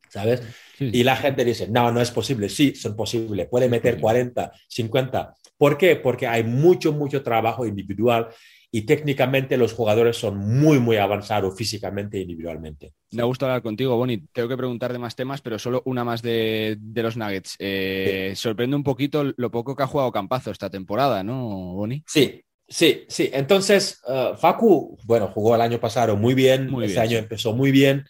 ¿sabes? 0.09 0.41
Y 0.79 1.03
la 1.03 1.15
gente 1.15 1.45
dice, 1.45 1.67
no, 1.67 1.91
no 1.91 2.01
es 2.01 2.11
posible. 2.11 2.49
Sí, 2.49 2.75
son 2.75 2.95
posibles. 2.95 3.47
Pueden 3.47 3.71
meter 3.71 3.99
40, 3.99 4.51
50. 4.67 5.35
¿Por 5.57 5.77
qué? 5.77 5.95
Porque 5.95 6.27
hay 6.27 6.43
mucho, 6.43 6.91
mucho 6.91 7.23
trabajo 7.23 7.65
individual 7.65 8.29
y 8.71 8.81
técnicamente 8.81 9.55
los 9.55 9.73
jugadores 9.73 10.17
son 10.17 10.37
muy, 10.37 10.79
muy 10.79 10.97
avanzados 10.97 11.55
físicamente 11.55 12.17
e 12.17 12.21
individualmente. 12.21 12.93
Me 13.11 13.21
gusta 13.21 13.45
hablar 13.45 13.61
contigo, 13.61 13.95
Boni. 13.95 14.25
Tengo 14.33 14.49
que 14.49 14.57
preguntar 14.57 14.91
de 14.91 14.97
más 14.97 15.15
temas, 15.15 15.41
pero 15.41 15.59
solo 15.59 15.83
una 15.85 16.03
más 16.03 16.23
de, 16.23 16.79
los 16.95 17.15
Nuggets. 17.15 17.55
Eh, 17.59 18.33
sorprende 18.35 18.75
un 18.75 18.83
poquito 18.83 19.31
lo 19.37 19.51
poco 19.51 19.75
que 19.75 19.83
ha 19.83 19.87
jugado 19.87 20.11
Campazo 20.11 20.49
esta 20.49 20.71
temporada, 20.71 21.23
¿no, 21.23 21.73
Boni? 21.75 22.03
Sí, 22.07 22.43
sí, 22.67 23.05
sí. 23.07 23.29
Entonces, 23.33 24.01
uh, 24.07 24.35
Facu, 24.35 24.97
bueno, 25.03 25.27
jugó 25.27 25.55
el 25.55 25.61
año 25.61 25.79
pasado 25.79 26.15
muy 26.15 26.33
bien, 26.33 26.69
muy 26.69 26.85
este 26.85 26.99
año 26.99 27.17
empezó 27.17 27.53
muy 27.53 27.71
bien, 27.71 28.05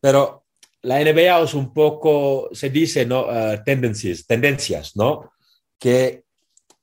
pero 0.00 0.44
la 0.82 1.00
NBA 1.00 1.40
es 1.42 1.54
un 1.54 1.72
poco, 1.72 2.48
se 2.52 2.70
dice, 2.70 3.06
¿no? 3.06 3.26
Uh, 3.26 3.62
tendencias, 3.64 4.26
tendencias, 4.26 4.96
¿no? 4.96 5.32
Que 5.78 6.24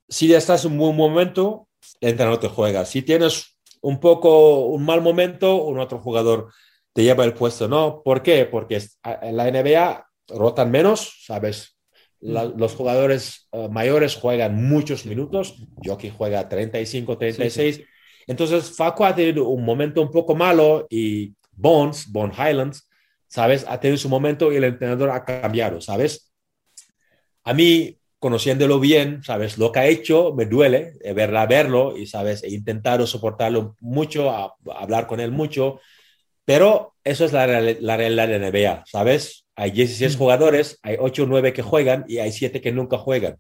si 0.08 0.34
estás 0.34 0.66
en 0.66 0.74
un 0.74 0.78
buen 0.78 0.96
momento, 0.96 1.68
el 2.00 2.12
entrenador 2.12 2.40
te 2.40 2.48
juega. 2.48 2.86
Si 2.86 3.02
tienes 3.02 3.58
un 3.82 4.00
poco 4.00 4.66
un 4.66 4.86
mal 4.86 5.02
momento, 5.02 5.64
un 5.64 5.80
otro 5.80 6.00
jugador 6.00 6.52
te 6.94 7.04
lleva 7.04 7.24
el 7.26 7.34
puesto, 7.34 7.68
¿no? 7.68 8.02
¿Por 8.04 8.24
qué? 8.24 8.46
Porque 8.46 8.82
en 9.04 9.38
la 9.38 9.50
NBA 9.50 10.06
rotan 10.30 10.72
menos, 10.72 11.24
¿sabes? 11.26 11.79
Los 12.22 12.76
jugadores 12.76 13.48
eh, 13.52 13.70
mayores 13.70 14.16
juegan 14.16 14.68
muchos 14.68 15.06
minutos, 15.06 15.64
Jockey 15.84 16.12
juega 16.16 16.50
35, 16.50 17.18
36. 17.18 17.82
Entonces, 18.28 18.76
Facu 18.76 19.06
ha 19.06 19.16
tenido 19.16 19.48
un 19.48 19.64
momento 19.64 20.02
un 20.02 20.12
poco 20.12 20.36
malo 20.36 20.86
y 20.90 21.34
Bones, 21.52 22.12
Bone 22.12 22.34
Highlands, 22.34 22.90
¿sabes? 23.28 23.66
Ha 23.68 23.80
tenido 23.80 23.98
su 23.98 24.10
momento 24.10 24.52
y 24.52 24.58
el 24.58 24.66
entrenador 24.66 25.12
ha 25.12 25.24
cambiado, 25.24 25.82
¿sabes? 25.82 26.32
A 27.44 27.54
mí 27.54 28.00
conociéndolo 28.20 28.80
bien, 28.80 29.24
¿sabes? 29.24 29.58
Lo 29.58 29.72
que 29.72 29.80
ha 29.80 29.88
hecho 29.88 30.34
me 30.36 30.46
duele, 30.46 30.98
eh, 31.02 31.14
verla, 31.14 31.46
verlo 31.46 31.98
y, 31.98 32.06
¿sabes? 32.06 32.44
He 32.44 32.50
intentado 32.50 33.08
soportarlo 33.08 33.76
mucho, 33.80 34.30
hablar 34.76 35.08
con 35.08 35.22
él 35.22 35.32
mucho, 35.32 35.80
pero 36.44 36.96
eso 37.10 37.26
es 37.26 37.34
la, 37.34 37.48
la 37.48 37.98
realidad 37.98 38.28
de 38.28 38.40
NBA, 38.40 38.84
¿sabes? 38.86 39.46
Hay 39.56 39.72
16 39.72 40.16
mm. 40.16 40.18
jugadores, 40.18 40.80
hay 40.84 40.98
8 41.00 41.24
o 41.24 41.26
9 41.26 41.54
que 41.54 41.62
juegan 41.62 42.06
y 42.08 42.20
hay 42.20 42.32
7 42.32 42.62
que 42.62 42.72
nunca 42.72 42.98
juegan. 42.98 43.38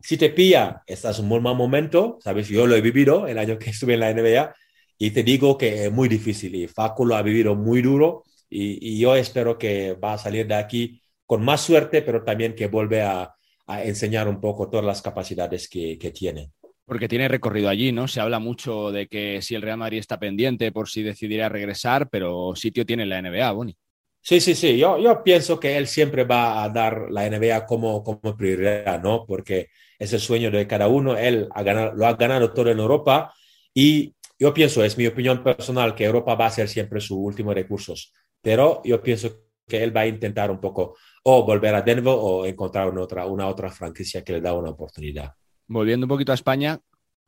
Si 0.00 0.16
te 0.16 0.30
pilla, 0.30 0.82
estás 0.86 1.18
en 1.18 1.30
un 1.30 1.42
mal 1.42 1.56
momento, 1.56 2.18
¿sabes? 2.20 2.48
Yo 2.48 2.66
lo 2.66 2.76
he 2.76 2.80
vivido 2.80 3.26
el 3.26 3.38
año 3.38 3.58
que 3.58 3.70
estuve 3.70 3.94
en 3.94 4.00
la 4.00 4.12
NBA 4.12 4.54
y 4.98 5.10
te 5.10 5.22
digo 5.22 5.58
que 5.58 5.86
es 5.86 5.92
muy 5.92 6.08
difícil 6.08 6.54
y 6.54 6.68
Facu 6.68 7.04
lo 7.04 7.16
ha 7.16 7.22
vivido 7.22 7.54
muy 7.54 7.82
duro 7.82 8.24
y, 8.48 8.94
y 8.94 8.98
yo 9.00 9.16
espero 9.16 9.58
que 9.58 9.94
va 9.94 10.14
a 10.14 10.18
salir 10.18 10.46
de 10.46 10.54
aquí 10.54 11.02
con 11.26 11.44
más 11.44 11.60
suerte, 11.60 12.02
pero 12.02 12.24
también 12.24 12.54
que 12.54 12.68
vuelve 12.68 13.02
a, 13.02 13.34
a 13.68 13.84
enseñar 13.84 14.28
un 14.28 14.40
poco 14.40 14.68
todas 14.70 14.84
las 14.84 15.02
capacidades 15.02 15.68
que, 15.68 15.96
tiene. 16.14 16.52
Porque 16.88 17.06
tiene 17.06 17.28
recorrido 17.28 17.68
allí, 17.68 17.92
¿no? 17.92 18.08
Se 18.08 18.18
habla 18.18 18.38
mucho 18.38 18.90
de 18.90 19.08
que 19.08 19.42
si 19.42 19.54
el 19.54 19.60
Real 19.60 19.76
Madrid 19.76 19.98
está 19.98 20.18
pendiente 20.18 20.72
por 20.72 20.88
si 20.88 21.02
decidiera 21.02 21.50
regresar, 21.50 22.08
pero 22.08 22.56
sitio 22.56 22.86
tiene 22.86 23.04
la 23.04 23.20
NBA, 23.20 23.52
Boni. 23.52 23.76
Sí, 24.22 24.40
sí, 24.40 24.54
sí. 24.54 24.78
Yo, 24.78 24.98
yo 24.98 25.22
pienso 25.22 25.60
que 25.60 25.76
él 25.76 25.86
siempre 25.86 26.24
va 26.24 26.64
a 26.64 26.68
dar 26.70 27.10
la 27.10 27.28
NBA 27.28 27.66
como, 27.66 28.02
como 28.02 28.34
prioridad, 28.34 29.02
¿no? 29.02 29.26
Porque 29.26 29.68
es 29.98 30.14
el 30.14 30.20
sueño 30.20 30.50
de 30.50 30.66
cada 30.66 30.88
uno. 30.88 31.14
Él 31.14 31.46
ha 31.50 31.62
ganado, 31.62 31.92
lo 31.94 32.06
ha 32.06 32.14
ganado 32.14 32.52
todo 32.54 32.70
en 32.70 32.78
Europa 32.78 33.34
y 33.74 34.14
yo 34.38 34.54
pienso, 34.54 34.82
es 34.82 34.96
mi 34.96 35.06
opinión 35.06 35.42
personal, 35.42 35.94
que 35.94 36.04
Europa 36.04 36.36
va 36.36 36.46
a 36.46 36.50
ser 36.50 36.68
siempre 36.68 37.00
su 37.02 37.18
último 37.18 37.52
recurso. 37.52 37.92
Pero 38.40 38.80
yo 38.82 39.02
pienso 39.02 39.42
que 39.68 39.82
él 39.82 39.94
va 39.94 40.02
a 40.02 40.06
intentar 40.06 40.50
un 40.50 40.58
poco 40.58 40.96
o 41.24 41.44
volver 41.44 41.74
a 41.74 41.82
Denver 41.82 42.14
o 42.16 42.46
encontrar 42.46 42.96
otra, 42.96 43.26
una 43.26 43.46
otra 43.46 43.70
franquicia 43.70 44.24
que 44.24 44.32
le 44.32 44.40
da 44.40 44.54
una 44.54 44.70
oportunidad. 44.70 45.34
Volviendo 45.68 46.06
un 46.06 46.08
poquito 46.08 46.32
a 46.32 46.34
España, 46.34 46.80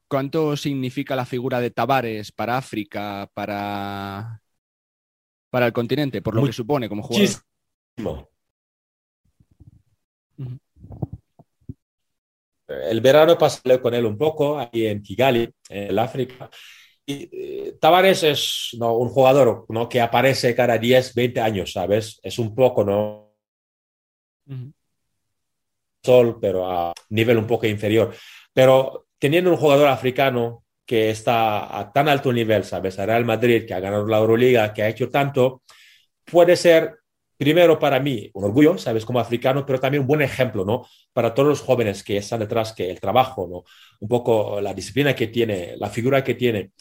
¿cuánto 0.09 0.56
significa 0.56 1.14
la 1.14 1.26
figura 1.26 1.61
de 1.61 1.70
Tavares 1.70 2.32
para 2.32 2.56
África, 2.56 3.30
para, 3.35 4.42
para 5.50 5.66
el 5.66 5.73
continente, 5.73 6.23
por 6.23 6.35
lo 6.35 6.44
que 6.44 6.52
supone 6.52 6.88
como 6.88 7.02
jugador? 7.02 7.28
El 12.66 13.00
verano 13.00 13.37
pasé 13.37 13.80
con 13.80 13.94
él 13.94 14.06
un 14.06 14.16
poco 14.16 14.59
ahí 14.59 14.87
en 14.87 15.02
Kigali, 15.02 15.52
en 15.68 15.82
el 15.90 15.99
África. 15.99 16.49
Y, 17.04 17.28
eh, 17.32 17.76
Tavares 17.80 18.23
es 18.23 18.75
un 18.75 19.09
jugador 19.09 19.66
¿no? 19.68 19.88
que 19.88 20.00
aparece 20.00 20.54
cada 20.54 20.78
10, 20.78 21.14
20 21.14 21.40
años, 21.40 21.73
¿sabes? 21.73 22.20
Es 22.23 22.38
un 22.38 22.54
poco, 22.54 22.85
¿no? 22.85 23.35
Sol, 26.02 26.38
pero 26.40 26.71
a 26.71 26.95
nivel 27.11 27.38
un 27.38 27.47
poco 27.47 27.66
inferior. 27.66 28.14
Pero 28.52 29.07
teniendo 29.19 29.50
un 29.50 29.57
jugador 29.57 29.88
africano 29.88 30.64
que 30.87 31.11
está 31.11 31.78
a 31.78 31.92
tan 31.92 32.09
alto 32.09 32.33
nivel, 32.33 32.64
¿sabes? 32.64 32.99
A 32.99 33.07
Real 33.07 33.25
Madrid, 33.25 33.64
que 33.66 33.75
ha 33.75 33.80
ganado 33.80 34.07
la 34.07 34.19
Euroliga, 34.19 34.73
que 34.73 34.83
ha 34.83 34.88
hecho 34.88 35.09
tanto, 35.09 35.62
puede 36.25 36.57
ser, 36.57 36.97
primero 37.37 37.78
para 37.78 38.00
mí, 38.00 38.28
un 38.35 38.45
orgullo, 38.45 38.76
¿sabes? 38.76 39.04
Como 39.04 39.21
africano, 39.21 39.64
pero 39.64 39.78
también 39.78 40.00
un 40.00 40.09
buen 40.09 40.23
ejemplo, 40.23 40.64
¿no? 40.64 40.87
Para 41.12 41.33
todos 41.33 41.49
los 41.49 41.61
jóvenes 41.61 42.02
que 42.02 42.16
están 42.16 42.40
detrás, 42.40 42.73
que 42.73 42.90
el 42.90 42.99
trabajo, 42.99 43.47
¿no? 43.49 43.62
Un 44.00 44.09
poco 44.09 44.61
la 44.61 44.75
disciplina 44.75 45.14
que 45.14 45.28
tiene, 45.28 45.76
la 45.76 45.90
figura 45.90 46.25
que 46.25 46.35
tiene, 46.35 46.73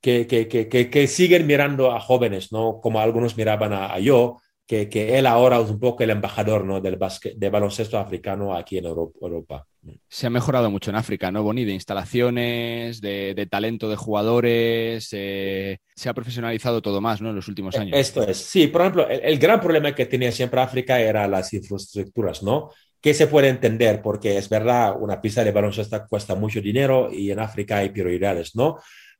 que, 0.00 0.26
que, 0.26 0.46
que, 0.46 0.68
que 0.68 1.06
siguen 1.08 1.46
mirando 1.46 1.90
a 1.90 1.98
jóvenes, 1.98 2.52
¿no? 2.52 2.80
Como 2.80 3.00
algunos 3.00 3.36
miraban 3.36 3.72
a 3.72 3.98
yo, 3.98 4.38
que, 4.66 4.88
que, 4.88 5.16
él 5.18 5.26
ahora 5.26 5.60
es 5.60 5.70
un 5.70 5.78
poco 5.78 6.02
el 6.02 6.10
embajador 6.10 6.64
¿no? 6.64 6.80
del 6.80 6.98
de 7.36 7.50
baloncesto 7.50 7.98
africano 7.98 8.54
aquí 8.54 8.78
en 8.78 8.86
Europa. 8.86 9.66
Se 10.08 10.26
ha 10.26 10.30
mejorado 10.30 10.70
mucho 10.70 10.90
en 10.90 10.96
África, 10.96 11.30
¿no, 11.30 11.42
Boni? 11.42 11.64
De 11.64 11.72
instalaciones, 11.72 13.00
de, 13.00 13.46
talento 13.48 13.88
de 13.88 13.96
jugadores, 13.96 15.08
eh, 15.12 15.78
se 15.94 16.08
ha 16.08 16.14
profesionalizado 16.14 16.82
todo 16.82 17.00
más, 17.00 17.20
¿no? 17.20 17.30
En 17.30 17.36
los 17.36 17.48
últimos 17.48 17.76
años. 17.76 17.96
Esto 17.96 18.26
es, 18.26 18.38
sí, 18.38 18.66
por 18.66 18.80
ejemplo, 18.80 19.08
el, 19.08 19.38
gran 19.38 19.60
problema 19.60 19.94
que 19.94 20.06
tenía 20.06 20.32
siempre 20.32 20.60
África 20.60 21.00
era 21.00 21.28
las 21.28 21.52
infraestructuras, 21.52 22.42
¿no? 22.42 22.70
Que 23.00 23.14
se 23.14 23.28
puede 23.28 23.48
entender 23.48 24.02
porque 24.02 24.36
es 24.36 24.48
verdad, 24.48 24.96
una 24.98 25.20
pista 25.20 25.44
de 25.44 25.52
baloncesto 25.52 26.04
cuesta 26.08 26.34
mucho 26.34 26.60
dinero 26.60 27.08
y 27.12 27.30
en 27.30 27.38
África 27.38 27.78
hay 27.78 27.90
prioridades, 27.90 28.56
¿no? 28.56 28.78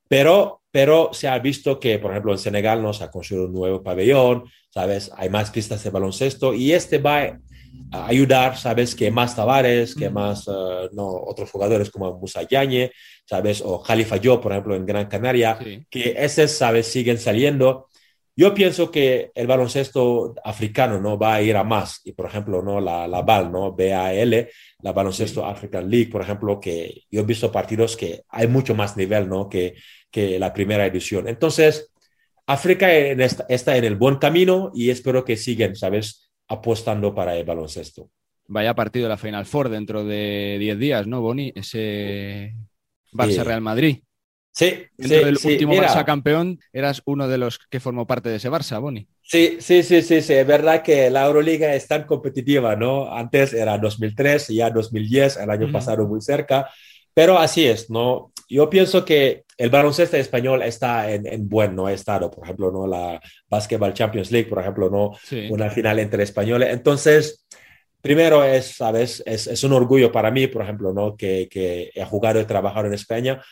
Pero, 0.08 0.62
pero 0.70 1.10
se 1.12 1.28
ha 1.28 1.38
visto 1.38 1.80
que, 1.80 1.98
por 1.98 2.10
ejemplo, 2.10 2.32
en 2.32 2.38
Senegal 2.38 2.82
nos 2.82 3.02
ha 3.02 3.10
construido 3.10 3.46
un 3.46 3.52
nuevo 3.52 3.82
pabellón, 3.82 4.44
¿sabes? 4.70 5.10
Hay 5.16 5.28
más 5.30 5.50
pistas 5.50 5.82
de 5.82 5.90
baloncesto 5.90 6.54
y 6.54 6.72
este 6.72 6.98
va 6.98 7.38
a 7.90 8.06
ayudar, 8.06 8.56
¿sabes? 8.56 8.94
Que 8.94 9.10
más 9.10 9.34
Tavares, 9.34 9.94
que 9.94 10.10
más 10.10 10.46
uh, 10.48 10.88
no, 10.92 11.06
otros 11.06 11.50
jugadores 11.50 11.90
como 11.90 12.18
Musa 12.18 12.42
Yañe, 12.42 12.92
¿sabes? 13.24 13.62
O 13.64 13.82
Khalifa 13.82 14.16
Yo, 14.16 14.40
por 14.40 14.52
ejemplo, 14.52 14.74
en 14.76 14.86
Gran 14.86 15.06
Canaria, 15.06 15.58
que 15.90 16.14
esos, 16.16 16.50
¿sabes? 16.52 16.86
Siguen 16.86 17.18
saliendo. 17.18 17.88
Yo 18.38 18.52
pienso 18.52 18.90
que 18.90 19.30
el 19.34 19.46
baloncesto 19.46 20.34
africano 20.44 21.00
no 21.00 21.18
va 21.18 21.36
a 21.36 21.42
ir 21.42 21.56
a 21.56 21.64
más. 21.64 22.02
Y, 22.04 22.12
por 22.12 22.26
ejemplo, 22.26 22.60
¿no? 22.60 22.82
la, 22.82 23.08
la 23.08 23.22
BAL, 23.22 23.50
¿no? 23.50 23.72
BAL, 23.72 24.48
la 24.86 24.92
Baloncesto 24.92 25.44
African 25.44 25.90
League, 25.90 26.12
por 26.12 26.22
ejemplo, 26.22 26.60
que 26.60 27.02
yo 27.10 27.22
he 27.22 27.24
visto 27.24 27.50
partidos 27.50 27.96
que 27.96 28.22
hay 28.28 28.46
mucho 28.46 28.72
más 28.76 28.96
nivel, 28.96 29.28
¿no? 29.28 29.48
Que, 29.48 29.74
que 30.12 30.38
la 30.38 30.52
primera 30.52 30.86
edición. 30.86 31.26
Entonces, 31.26 31.92
África 32.46 32.88
está 32.92 33.76
en 33.76 33.82
el 33.82 33.96
buen 33.96 34.18
camino 34.18 34.70
y 34.72 34.90
espero 34.90 35.24
que 35.24 35.36
sigan, 35.36 35.74
¿sabes? 35.74 36.30
Apostando 36.46 37.12
para 37.12 37.34
el 37.34 37.44
baloncesto. 37.44 38.10
Vaya 38.46 38.76
partido 38.76 39.06
de 39.06 39.08
la 39.08 39.16
Final 39.16 39.44
Four 39.44 39.70
dentro 39.70 40.04
de 40.04 40.56
10 40.60 40.78
días, 40.78 41.06
¿no, 41.08 41.20
Boni? 41.20 41.52
Ese 41.56 42.54
Barça-Real 43.10 43.60
Madrid. 43.60 43.98
Sí, 44.56 44.86
Dentro 44.96 45.26
del 45.26 45.36
último 45.44 45.74
Barça 45.74 46.02
campeón, 46.06 46.58
eras 46.72 47.02
uno 47.04 47.28
de 47.28 47.36
los 47.36 47.58
que 47.58 47.78
formó 47.78 48.06
parte 48.06 48.30
de 48.30 48.36
ese 48.36 48.50
Barça, 48.50 48.80
Boni. 48.80 49.06
Sí, 49.20 49.58
sí, 49.60 49.82
sí, 49.82 50.00
sí, 50.00 50.22
sí. 50.22 50.32
Es 50.32 50.46
verdad 50.46 50.82
que 50.82 51.10
la 51.10 51.26
Euroliga 51.26 51.74
es 51.74 51.86
tan 51.86 52.04
competitiva, 52.04 52.74
¿no? 52.74 53.14
Antes 53.14 53.52
era 53.52 53.76
2003, 53.76 54.48
ya 54.48 54.70
2010, 54.70 55.36
el 55.36 55.50
año 55.50 55.70
pasado 55.70 56.08
muy 56.08 56.22
cerca, 56.22 56.70
pero 57.12 57.38
así 57.38 57.66
es, 57.66 57.90
¿no? 57.90 58.32
Yo 58.48 58.70
pienso 58.70 59.04
que 59.04 59.44
el 59.58 59.68
baloncesto 59.68 60.16
español 60.16 60.62
está 60.62 61.12
en, 61.12 61.26
en 61.26 61.46
buen 61.46 61.78
estado, 61.90 62.30
por 62.30 62.44
ejemplo, 62.44 62.72
¿no? 62.72 62.86
La 62.86 63.20
Basketball 63.50 63.92
Champions 63.92 64.30
League, 64.30 64.48
por 64.48 64.60
ejemplo, 64.60 64.88
¿no? 64.88 65.12
Una 65.50 65.68
final 65.68 65.98
entre 65.98 66.22
españoles. 66.22 66.70
Entonces, 66.72 67.44
primero 68.00 68.42
es, 68.42 68.76
¿sabes? 68.76 69.22
Es, 69.26 69.48
es, 69.48 69.62
un 69.64 69.74
orgullo 69.74 70.10
para 70.10 70.30
mí, 70.30 70.46
por 70.46 70.62
ejemplo, 70.62 70.94
¿no? 70.94 71.14
Que, 71.14 71.46
que 71.50 71.90
he 71.94 72.04
jugado 72.06 72.40
y 72.40 72.46
trabajado 72.46 72.86
en 72.86 72.94
España 72.94 73.42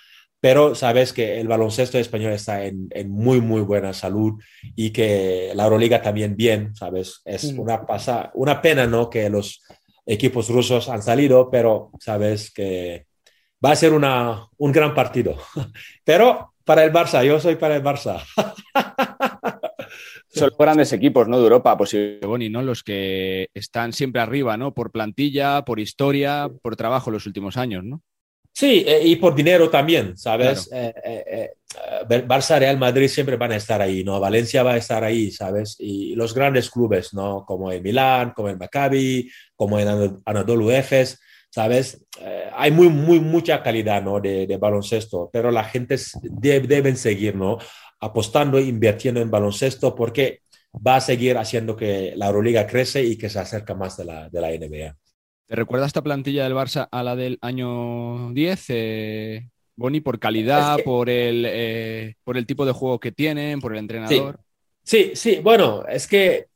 pero 0.45 0.75
sabes 0.75 1.15
que 1.15 1.41
el 1.41 1.49
baloncesto 1.49 1.97
español 1.97 2.35
está 2.35 2.67
en, 2.67 2.91
muy, 3.09 3.41
muy 3.41 3.63
buena 3.63 3.95
salud 3.95 4.35
y 4.77 4.91
que 4.91 5.53
la 5.55 5.65
Euroliga 5.65 6.03
también 6.03 6.37
bien, 6.37 6.77
¿sabes? 6.77 7.23
Es 7.25 7.45
una, 7.45 7.87
pasa, 7.87 8.31
una 8.35 8.61
pena, 8.61 8.87
¿no? 8.87 9.09
Que 9.09 9.31
los 9.31 9.63
equipos 10.05 10.51
rusos 10.51 10.91
han 10.91 11.01
salido, 11.03 11.49
pero 11.51 11.93
sabes 11.99 12.53
que 12.53 13.07
va 13.65 13.71
a 13.71 13.77
ser 13.77 13.95
una, 13.95 14.47
un 14.59 14.71
gran 14.71 14.95
partido. 14.95 15.35
pero 16.05 16.53
para 16.63 16.85
el 16.85 16.93
Barça, 16.93 17.25
yo 17.25 17.41
soy 17.41 17.57
para 17.57 17.77
el 17.77 17.83
Barça. 17.83 18.23
Son 20.29 20.51
los 20.51 20.59
grandes 20.59 20.93
equipos, 20.93 21.27
¿no? 21.27 21.39
De 21.39 21.45
Europa, 21.45 21.75
pues 21.79 21.97
Boni, 22.21 22.51
¿no? 22.51 22.61
Los 22.61 22.83
que 22.83 23.49
están 23.55 23.95
siempre 23.95 24.21
arriba, 24.21 24.59
¿no? 24.59 24.75
Por 24.75 24.93
plantilla, 24.93 25.65
por 25.65 25.81
historia, 25.81 26.51
por 26.61 26.77
trabajo 26.77 27.09
en 27.09 27.15
los 27.15 27.27
últimos 27.27 27.57
años, 27.57 27.83
¿no? 27.83 28.03
Sí, 28.57 28.85
eh, 28.87 29.01
y 29.05 29.17
por 29.17 29.35
dinero 29.35 29.69
también, 29.69 30.17
¿sabes? 30.17 30.71
Eh, 30.73 30.95
eh, 31.05 31.55
Barça, 32.25 32.57
Real 32.57 32.79
Madrid 32.79 33.09
siempre 33.09 33.37
van 33.37 33.51
a 33.51 33.57
estar 33.57 33.83
ahí, 33.83 34.05
¿no? 34.05 34.21
Valencia 34.21 34.63
va 34.63 34.75
a 34.75 34.77
estar 34.77 35.03
ahí, 35.03 35.33
¿sabes? 35.33 35.75
Y 35.81 36.15
los 36.15 36.33
grandes 36.33 36.71
clubes, 36.71 37.13
¿no? 37.15 37.45
Como 37.45 37.73
en 37.73 37.83
Milán, 37.83 38.31
como 38.31 38.49
en 38.49 38.57
Maccabi, 38.57 39.29
como 39.57 39.81
en 39.81 40.21
Anadolu 40.25 40.71
Efes, 40.71 41.19
¿sabes? 41.51 42.01
hay 42.57 42.71
muy, 42.71 42.89
muy, 42.89 43.19
mucha 43.19 43.61
calidad, 43.61 44.01
¿no? 44.01 44.21
De, 44.21 44.57
baloncesto, 44.57 45.29
pero 45.33 45.51
la 45.51 45.65
gente 45.65 45.97
deben 46.23 46.97
seguir, 46.97 47.35
¿no? 47.35 47.59
Apostando, 47.99 48.61
invirtiendo 48.61 49.21
en 49.21 49.33
baloncesto 49.33 49.97
porque 49.97 50.43
va 50.75 50.97
a 50.97 51.01
seguir 51.01 51.37
haciendo 51.39 51.75
que 51.75 52.13
la 52.15 52.27
Euroliga 52.27 52.69
crece 52.69 53.03
y 53.03 53.19
que 53.19 53.29
se 53.29 53.41
acerca 53.41 53.75
más 53.75 53.97
de 53.97 54.05
la, 54.05 54.29
de 54.29 54.41
la 54.41 54.51
NBA. 54.51 54.97
¿Te 55.47 55.57
recuerda 55.57 55.87
esta 55.87 56.03
plantilla 56.03 56.45
del 56.45 56.55
Barça 56.55 56.89
a 56.91 57.03
la 57.03 57.17
del 57.17 57.39
año 57.43 58.33
10? 58.33 58.65
Eh, 58.69 59.49
Boni, 59.77 60.01
por 60.01 60.19
calidad, 60.19 60.79
por, 60.85 61.11
el, 61.11 61.45
eh, 61.47 62.15
por 62.25 62.39
el 62.39 62.47
tipo 62.47 62.65
de 62.65 62.73
juego 62.73 62.99
que 62.99 63.13
tienen, 63.13 63.61
por 63.61 63.73
el 63.73 63.79
entrenador. 63.79 64.41
Sí, 64.83 65.13
sí, 65.15 65.41
bueno, 65.43 65.85
es 65.87 66.07
que 66.07 66.35
eh, 66.35 66.47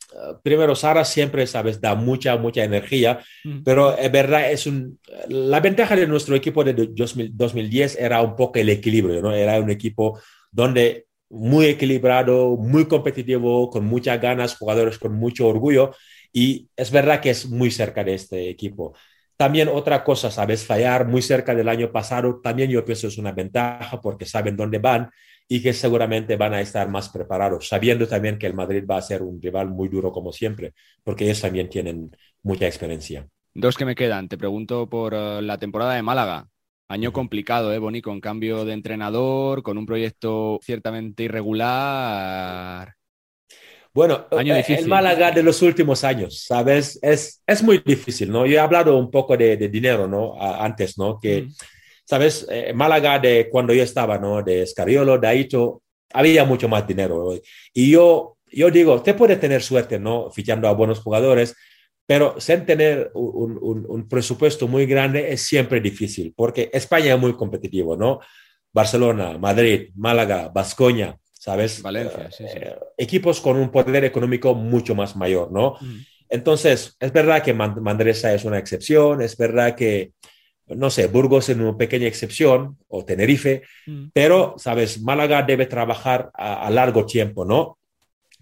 primero 0.43 0.75
Sara 0.75 1.05
siempre, 1.05 1.47
sabes, 1.47 1.81
da 1.81 1.95
mucha, 1.95 2.37
mucha 2.39 2.65
energía, 2.65 3.21
mm. 3.45 3.63
pero 3.63 3.97
es 3.97 4.11
verdad, 4.11 4.51
es 4.51 4.67
un, 4.67 4.99
la 5.29 5.61
ventaja 5.61 5.95
de 5.95 6.07
nuestro 6.07 6.35
equipo 6.35 6.65
de 6.65 6.73
2010 6.73 7.99
era 7.99 8.23
un 8.23 8.37
poco 8.37 8.59
el 8.59 8.71
equilibrio, 8.71 9.21
¿no? 9.21 9.33
Era 9.33 9.61
un 9.61 9.71
equipo 9.71 10.19
donde 10.51 11.07
muy 11.31 11.67
equilibrado, 11.67 12.57
muy 12.57 12.87
competitivo, 12.87 13.69
con 13.69 13.85
muchas 13.85 14.19
ganas, 14.19 14.57
jugadores 14.57 14.99
con 14.99 15.13
mucho 15.13 15.47
orgullo 15.47 15.93
y 16.33 16.69
es 16.77 16.91
verdad 16.91 17.21
que 17.21 17.31
es 17.31 17.49
muy 17.49 17.71
cerca 17.71 18.05
de 18.05 18.15
este 18.15 18.49
equipo. 18.49 18.95
También 19.37 19.69
otra 19.69 20.03
cosa, 20.03 20.31
sabes, 20.31 20.65
fallar 20.67 21.07
muy 21.07 21.23
cerca 21.23 21.55
del 21.55 21.69
año 21.69 21.93
pasado, 21.93 22.41
también 22.43 22.71
yo 22.71 22.85
pienso 22.85 23.07
es 23.07 23.19
una 23.19 23.33
ventaja 23.33 24.01
porque 24.01 24.27
saben 24.27 24.57
dónde 24.57 24.79
van 24.79 25.11
y 25.47 25.63
que 25.63 25.73
seguramente 25.73 26.37
van 26.37 26.55
a 26.55 26.61
estar 26.61 26.89
más 26.89 27.09
preparados, 27.09 27.69
sabiendo 27.69 28.07
también 28.07 28.39
que 28.39 28.47
el 28.47 28.55
Madrid 28.55 28.85
va 28.89 28.99
a 28.99 29.03
ser 29.03 29.23
un 29.23 29.41
rival 29.41 29.69
muy 29.69 29.89
duro 29.89 30.13
como 30.13 30.33
siempre, 30.33 30.75
porque 31.05 31.25
ellos 31.25 31.41
también 31.41 31.69
tienen 31.69 32.11
mucha 32.43 32.67
experiencia. 32.67 33.27
Dos 33.55 33.77
que 33.77 33.85
me 33.85 33.95
quedan. 33.95 34.29
Te 34.29 34.37
pregunto 34.37 34.89
por 34.89 35.15
eh, 35.15 35.41
la 35.41 35.59
temporada 35.59 35.95
de 35.95 36.03
Málaga. 36.03 36.49
Año 36.89 37.13
complicado, 37.13 37.73
¿eh, 37.73 37.79
Boni? 37.79 38.03
Con 38.03 38.21
cambio 38.21 38.65
de 38.65 38.73
entrenador, 38.73 39.63
con 39.63 39.79
un 39.79 39.87
proyecto 39.87 40.59
ciertamente 40.63 41.25
irregular. 41.25 42.98
Bueno, 43.99 44.29
eh, 44.31 44.65
el 44.69 44.87
Málaga 44.87 45.33
de 45.33 45.43
los 45.43 45.61
últimos 45.61 46.05
años, 46.05 46.45
¿sabes? 46.47 47.01
Es, 47.03 47.43
es 47.45 47.63
muy 47.65 47.83
difícil, 47.85 48.31
¿no? 48.31 48.47
Yo 48.47 48.55
he 48.55 48.59
hablado 48.61 48.97
un 48.97 49.11
poco 49.11 49.37
de, 49.37 49.57
dinero, 49.57 50.07
¿no? 50.07 50.41
antes, 50.41 50.97
¿no? 50.97 51.19
Que, 51.19 51.43
mm. 51.43 51.55
¿sabes? 52.05 52.47
Eh, 52.49 52.73
Málaga 52.73 53.19
de 53.19 53.49
cuando 53.51 53.75
yo 53.75 53.83
estaba, 53.83 54.17
¿no? 54.17 54.41
De 54.41 54.63
Escariolo, 54.63 55.19
de 55.19 55.27
Aito, 55.27 55.83
había 56.13 56.45
mucho 56.45 56.69
más 56.69 56.87
dinero. 56.87 57.35
Y 57.75 57.91
yo, 57.91 58.37
yo 58.53 58.71
digo, 58.71 59.03
te 59.03 59.15
puede 59.15 59.35
tener 59.35 59.65
suerte, 59.65 59.99
¿no? 59.99 60.31
Fichando 60.31 60.69
a 60.69 60.75
buenos 60.75 61.01
jugadores, 61.01 61.57
pero 62.07 62.41
sin 62.41 62.65
tener 62.65 63.11
un, 63.15 63.59
un, 63.61 63.85
un, 63.89 64.09
presupuesto 64.09 64.69
muy 64.69 64.87
grande 64.87 65.33
es 65.33 65.43
siempre 65.43 65.81
difícil, 65.81 66.33
porque 66.37 66.71
España 66.73 67.15
es 67.15 67.21
muy 67.21 67.35
competitivo, 67.35 67.97
¿no? 67.97 68.21
Barcelona, 68.73 69.37
Madrid, 69.39 69.89
Málaga, 69.97 70.53
Vascoña, 70.55 71.19
¿sabes? 71.39 71.81
Valencia, 71.83 72.31
sí, 72.31 72.45
sí. 72.49 72.59
Eh, 72.59 72.77
equipos 72.97 73.41
con 73.41 73.57
un 73.57 73.71
poder 73.71 74.05
económico 74.05 74.55
mucho 74.55 74.95
más 74.95 75.17
mayor, 75.17 75.53
¿no? 75.53 75.77
Mm. 75.81 76.01
Entonces, 76.31 76.97
es 77.01 77.13
verdad 77.13 77.43
que 77.43 77.55
Mandresa 77.55 78.35
es 78.35 78.45
una 78.45 78.59
excepción, 78.59 79.23
es 79.23 79.37
verdad 79.37 79.75
que, 79.75 80.13
no 80.67 80.91
sé, 80.91 81.07
Burgos 81.07 81.49
es 81.49 81.57
una 81.57 81.77
pequeña 81.77 82.07
excepción, 82.07 82.77
o 82.89 83.05
Tenerife, 83.05 83.63
mm. 83.87 84.09
pero, 84.13 84.57
¿sabes? 84.59 85.01
Málaga 85.01 85.43
debe 85.43 85.67
trabajar 85.67 86.31
a, 86.35 86.69
largo 86.71 87.07
tiempo, 87.07 87.45
¿no? 87.45 87.79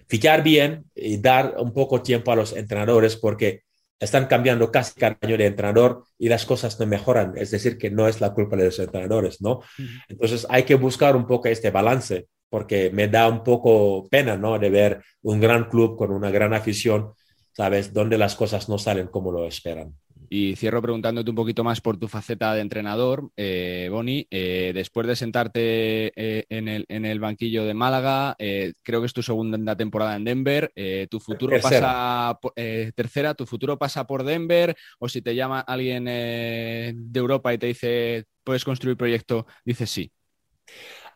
Fichar 0.08 0.42
bien 0.42 0.84
y 0.94 1.18
dar 1.18 1.54
un 1.58 1.72
poco 1.72 2.02
tiempo 2.02 2.32
a 2.32 2.36
los 2.36 2.56
entrenadores 2.56 3.16
porque 3.16 3.62
están 4.00 4.26
cambiando 4.26 4.70
casi 4.70 4.98
cada 4.98 5.18
año 5.20 5.36
de 5.36 5.46
entrenador 5.46 6.04
y 6.18 6.28
las 6.28 6.44
cosas 6.44 6.78
no 6.80 6.86
mejoran. 6.86 7.34
Es 7.36 7.50
decir, 7.50 7.76
que 7.78 7.90
no 7.90 8.08
es 8.08 8.20
la 8.20 8.32
culpa 8.32 8.56
de 8.56 8.66
los 8.66 8.78
entrenadores, 8.78 9.40
¿no? 9.40 9.60
Mm. 9.78 9.84
Entonces 10.08 10.46
hay 10.48 10.62
que 10.62 10.76
buscar 10.76 11.14
un 11.14 11.26
poco 11.26 11.48
este 11.48 11.70
balance 11.70 12.26
porque 12.48 12.90
me 12.92 13.08
da 13.08 13.28
un 13.28 13.42
poco 13.42 14.08
pena, 14.08 14.36
¿no? 14.36 14.58
De 14.58 14.70
ver 14.70 15.02
un 15.22 15.40
gran 15.40 15.68
club 15.68 15.96
con 15.96 16.10
una 16.12 16.30
gran 16.30 16.54
afición, 16.54 17.12
¿sabes? 17.52 17.92
Donde 17.92 18.18
las 18.18 18.34
cosas 18.34 18.68
no 18.68 18.78
salen 18.78 19.08
como 19.08 19.32
lo 19.32 19.46
esperan. 19.46 19.94
Y 20.28 20.56
cierro 20.56 20.82
preguntándote 20.82 21.30
un 21.30 21.36
poquito 21.36 21.62
más 21.62 21.80
por 21.80 21.98
tu 21.98 22.08
faceta 22.08 22.52
de 22.54 22.60
entrenador, 22.60 23.30
eh, 23.36 23.88
Boni. 23.90 24.26
Eh, 24.30 24.72
después 24.74 25.06
de 25.06 25.14
sentarte 25.14 26.12
eh, 26.16 26.46
en, 26.48 26.68
el, 26.68 26.84
en, 26.88 27.04
el, 27.04 27.20
banquillo 27.20 27.64
de 27.64 27.74
Málaga, 27.74 28.34
creo 28.82 29.00
que 29.00 29.06
es 29.06 29.12
tu 29.12 29.22
segunda 29.22 29.76
temporada 29.76 30.16
en 30.16 30.24
Denver. 30.24 30.72
tu 31.08 31.20
futuro 31.20 31.52
tercera. 31.52 32.38
pasa 32.42 32.92
tercera, 32.94 33.34
tu 33.34 33.46
futuro 33.46 33.78
pasa 33.78 34.06
por 34.06 34.24
Denver. 34.24 34.76
O 34.98 35.08
si 35.08 35.22
te 35.22 35.34
llama 35.34 35.60
alguien 35.60 36.06
de 36.06 36.94
Europa 37.18 37.54
y 37.54 37.58
te 37.58 37.66
dice 37.66 38.24
puedes 38.42 38.64
construir 38.64 38.96
proyecto, 38.96 39.46
dices 39.64 39.90
sí 39.90 40.10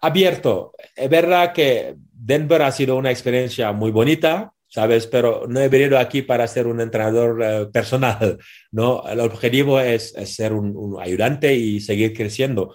abierto. 0.00 0.72
Es 0.94 1.08
verdad 1.08 1.52
que 1.52 1.94
Denver 2.12 2.62
ha 2.62 2.72
sido 2.72 2.96
una 2.96 3.10
experiencia 3.10 3.72
muy 3.72 3.90
bonita, 3.90 4.52
¿sabes? 4.66 5.06
Pero 5.06 5.46
no 5.48 5.60
he 5.60 5.68
venido 5.68 5.98
aquí 5.98 6.22
para 6.22 6.46
ser 6.46 6.66
un 6.66 6.80
entrenador 6.80 7.42
eh, 7.42 7.66
personal, 7.72 8.38
¿no? 8.70 9.02
El 9.08 9.20
objetivo 9.20 9.80
es, 9.80 10.12
ser 10.24 10.52
un, 10.52 10.96
ayudante 11.00 11.54
y 11.54 11.80
seguir 11.80 12.14
creciendo. 12.14 12.74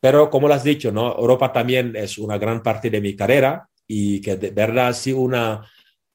Pero 0.00 0.30
como 0.30 0.48
lo 0.48 0.54
has 0.54 0.64
dicho, 0.64 0.92
¿no? 0.92 1.16
Europa 1.16 1.52
también 1.52 1.94
es 1.96 2.18
una 2.18 2.38
gran 2.38 2.62
parte 2.62 2.90
de 2.90 3.00
mi 3.00 3.16
carrera 3.16 3.68
y 3.86 4.20
que 4.20 4.36
de 4.36 4.50
verdad 4.50 4.92
si 4.92 5.12
una, 5.12 5.62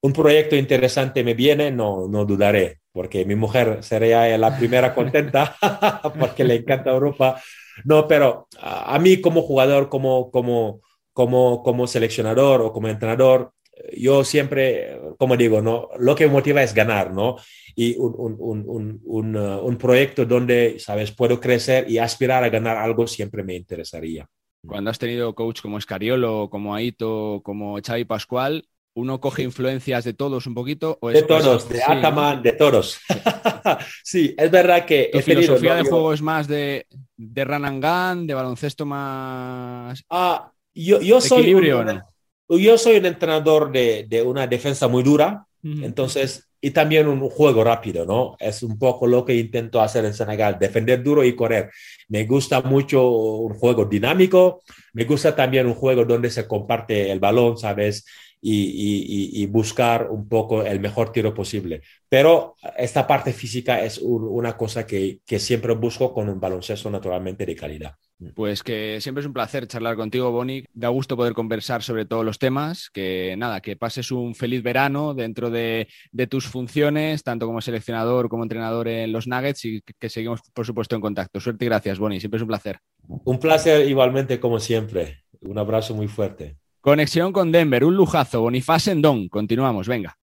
un 0.02 0.13
proyecto 0.13 0.56
interesante 0.56 1.24
me 1.24 1.34
viene, 1.34 1.72
no, 1.72 2.08
no 2.08 2.26
dudaré, 2.26 2.80
porque 2.92 3.26
mi 3.26 3.36
mujer 3.36 3.80
sería 3.84 4.38
la 4.38 4.58
primera 4.58 4.94
contenta 4.94 5.56
porque 6.20 6.44
le 6.44 6.56
encanta 6.56 6.92
Europa 6.92 7.42
no, 7.86 8.08
pero 8.08 8.48
a, 8.60 8.98
mí 9.00 9.22
como 9.22 9.42
jugador, 9.42 9.90
como, 9.90 10.32
como, 10.32 10.82
como, 11.14 11.64
como 11.64 11.88
seleccionador 11.88 12.62
o 12.62 12.74
como 12.74 12.88
entrenador, 12.88 13.54
yo 13.96 14.24
siempre, 14.24 15.00
como 15.18 15.36
digo, 15.36 15.62
¿no? 15.62 15.90
lo 16.00 16.16
que 16.16 16.28
me 16.28 16.34
motiva 16.34 16.62
es 16.62 16.74
ganar, 16.74 17.12
¿no? 17.12 17.38
Y 17.76 17.98
un, 17.98 18.14
un, 18.18 18.64
un, 18.68 19.02
un, 19.04 19.36
uh, 19.36 19.78
proyecto 19.78 20.26
donde, 20.26 20.80
¿sabes?, 20.80 21.12
puedo 21.12 21.40
crecer 21.40 21.90
y 21.90 21.98
aspirar 21.98 22.44
a 22.44 22.50
ganar 22.50 22.78
algo 22.78 23.08
siempre 23.08 23.44
me 23.44 23.56
interesaría. 23.56 24.28
Cuando 24.66 24.92
has 24.92 25.00
tenido 25.00 25.34
coach 25.34 25.62
como 25.62 25.78
Escariolo, 25.78 26.50
como 26.50 26.76
Aito, 26.76 27.42
como 27.44 27.80
Xavi 27.82 28.06
Pascual, 28.06 28.66
¿Uno 28.96 29.20
coge 29.20 29.44
influencias 29.44 30.04
de 30.04 30.14
todos 30.14 30.46
un 30.46 30.54
poquito? 30.54 30.98
O 31.02 31.10
de 31.10 31.24
todos, 31.24 31.68
de 31.68 31.82
Ataman, 31.84 32.44
de 32.44 32.54
todos. 32.54 33.00
sí, 34.04 34.36
es 34.38 34.52
verdad 34.52 34.86
que... 34.86 35.10
¿Tu 35.12 35.20
filosofía 35.20 35.76
de 35.76 35.84
juego 35.84 36.14
es 36.14 36.22
más 36.22 36.48
de, 36.48 36.86
de 37.18 37.44
run 37.44 37.66
and 37.66 37.84
gun, 37.84 38.28
de 38.28 38.34
baloncesto 38.34 38.86
más... 38.86 40.04
Ah, 40.10 40.52
yo, 40.74 41.02
yo 41.02 41.20
soy... 41.22 41.54
Un, 41.54 42.02
Yo 42.50 42.78
soy 42.78 42.98
un 42.98 43.06
entrenador 43.06 43.72
de, 43.72 44.06
de 44.08 44.22
una 44.22 44.46
defensa 44.46 44.88
muy 44.88 45.02
dura, 45.02 45.48
entonces 45.64 46.50
y 46.66 46.72
también 46.72 47.10
un 47.10 47.30
juego 47.30 47.62
rápido, 47.62 48.06
¿no? 48.06 48.38
Es 48.40 48.64
un 48.64 48.80
poco 48.80 49.06
lo 49.06 49.26
que 49.26 49.36
intento 49.36 49.82
hacer 49.82 50.06
en 50.06 50.14
Senegal, 50.14 50.58
defender 50.58 51.04
duro 51.04 51.22
y 51.22 51.36
correr. 51.36 51.70
Me 52.08 52.24
gusta 52.24 52.62
mucho 52.62 53.06
un 53.06 53.54
juego 53.56 53.84
dinámico, 53.84 54.62
me 54.94 55.04
gusta 55.04 55.36
también 55.36 55.68
un 55.68 55.74
juego 55.74 56.06
donde 56.06 56.30
se 56.30 56.48
comparte 56.48 57.12
el 57.12 57.20
balón, 57.20 57.58
¿sabes? 57.58 58.06
Y, 58.46 59.46
buscar 59.48 60.10
un 60.10 60.28
poco 60.28 60.64
el 60.64 60.80
mejor 60.80 61.12
tiro 61.12 61.34
posible. 61.34 61.82
Pero 62.10 62.56
esta 62.78 63.08
parte 63.08 63.32
física 63.32 63.84
es 63.84 64.00
una 64.00 64.58
cosa 64.58 64.86
que, 64.86 65.20
siempre 65.40 65.74
busco 65.74 66.14
con 66.14 66.30
un 66.30 66.40
baloncesto 66.40 66.90
naturalmente 66.90 67.46
de 67.46 67.56
calidad. 67.56 67.96
Pues 68.36 68.64
que 68.64 69.00
siempre 69.02 69.22
es 69.22 69.28
un 69.28 69.34
placer 69.34 69.68
charlar 69.68 69.96
contigo, 69.96 70.32
Boni. 70.32 70.64
Da 70.74 70.88
gusto 70.90 71.18
poder 71.18 71.34
conversar 71.34 71.84
sobre 71.84 72.06
todos 72.06 72.24
los 72.24 72.40
temas. 72.40 72.90
Que 72.90 73.36
nada, 73.38 73.60
que 73.60 73.76
pases 73.76 74.12
un 74.12 74.34
feliz 74.36 74.64
verano 74.64 75.14
dentro 75.14 75.50
de, 75.50 75.88
tus 76.30 76.48
funciones, 76.48 77.24
tanto 77.24 77.46
como 77.46 77.62
seleccionador 77.62 78.30
como 78.30 78.44
entrenador 78.44 78.88
en 78.88 79.12
los 79.12 79.28
Nuggets 79.28 79.66
y 79.66 79.82
que, 80.00 80.10
seguimos, 80.10 80.42
por 80.54 80.66
supuesto, 80.66 80.96
en 80.96 81.02
contacto. 81.02 81.40
Suerte 81.40 81.66
y 81.66 81.68
gracias, 81.68 82.00
Boni. 82.00 82.20
Siempre 82.20 82.38
es 82.38 82.44
un 82.44 82.48
placer. 82.48 82.80
Un 83.08 83.40
placer 83.40 83.88
igualmente, 83.88 84.40
como 84.40 84.60
siempre. 84.60 85.24
Un 85.42 85.58
abrazo 85.58 85.94
muy 85.94 86.08
fuerte. 86.08 86.58
Conexión 86.84 87.32
con 87.32 87.54
Denver, 87.54 87.86
un 87.86 87.96
lujazo. 87.96 88.41
Boniface 88.41 88.93
Don. 88.96 89.30
Continuamos, 89.30 89.88
venga. 89.88 90.17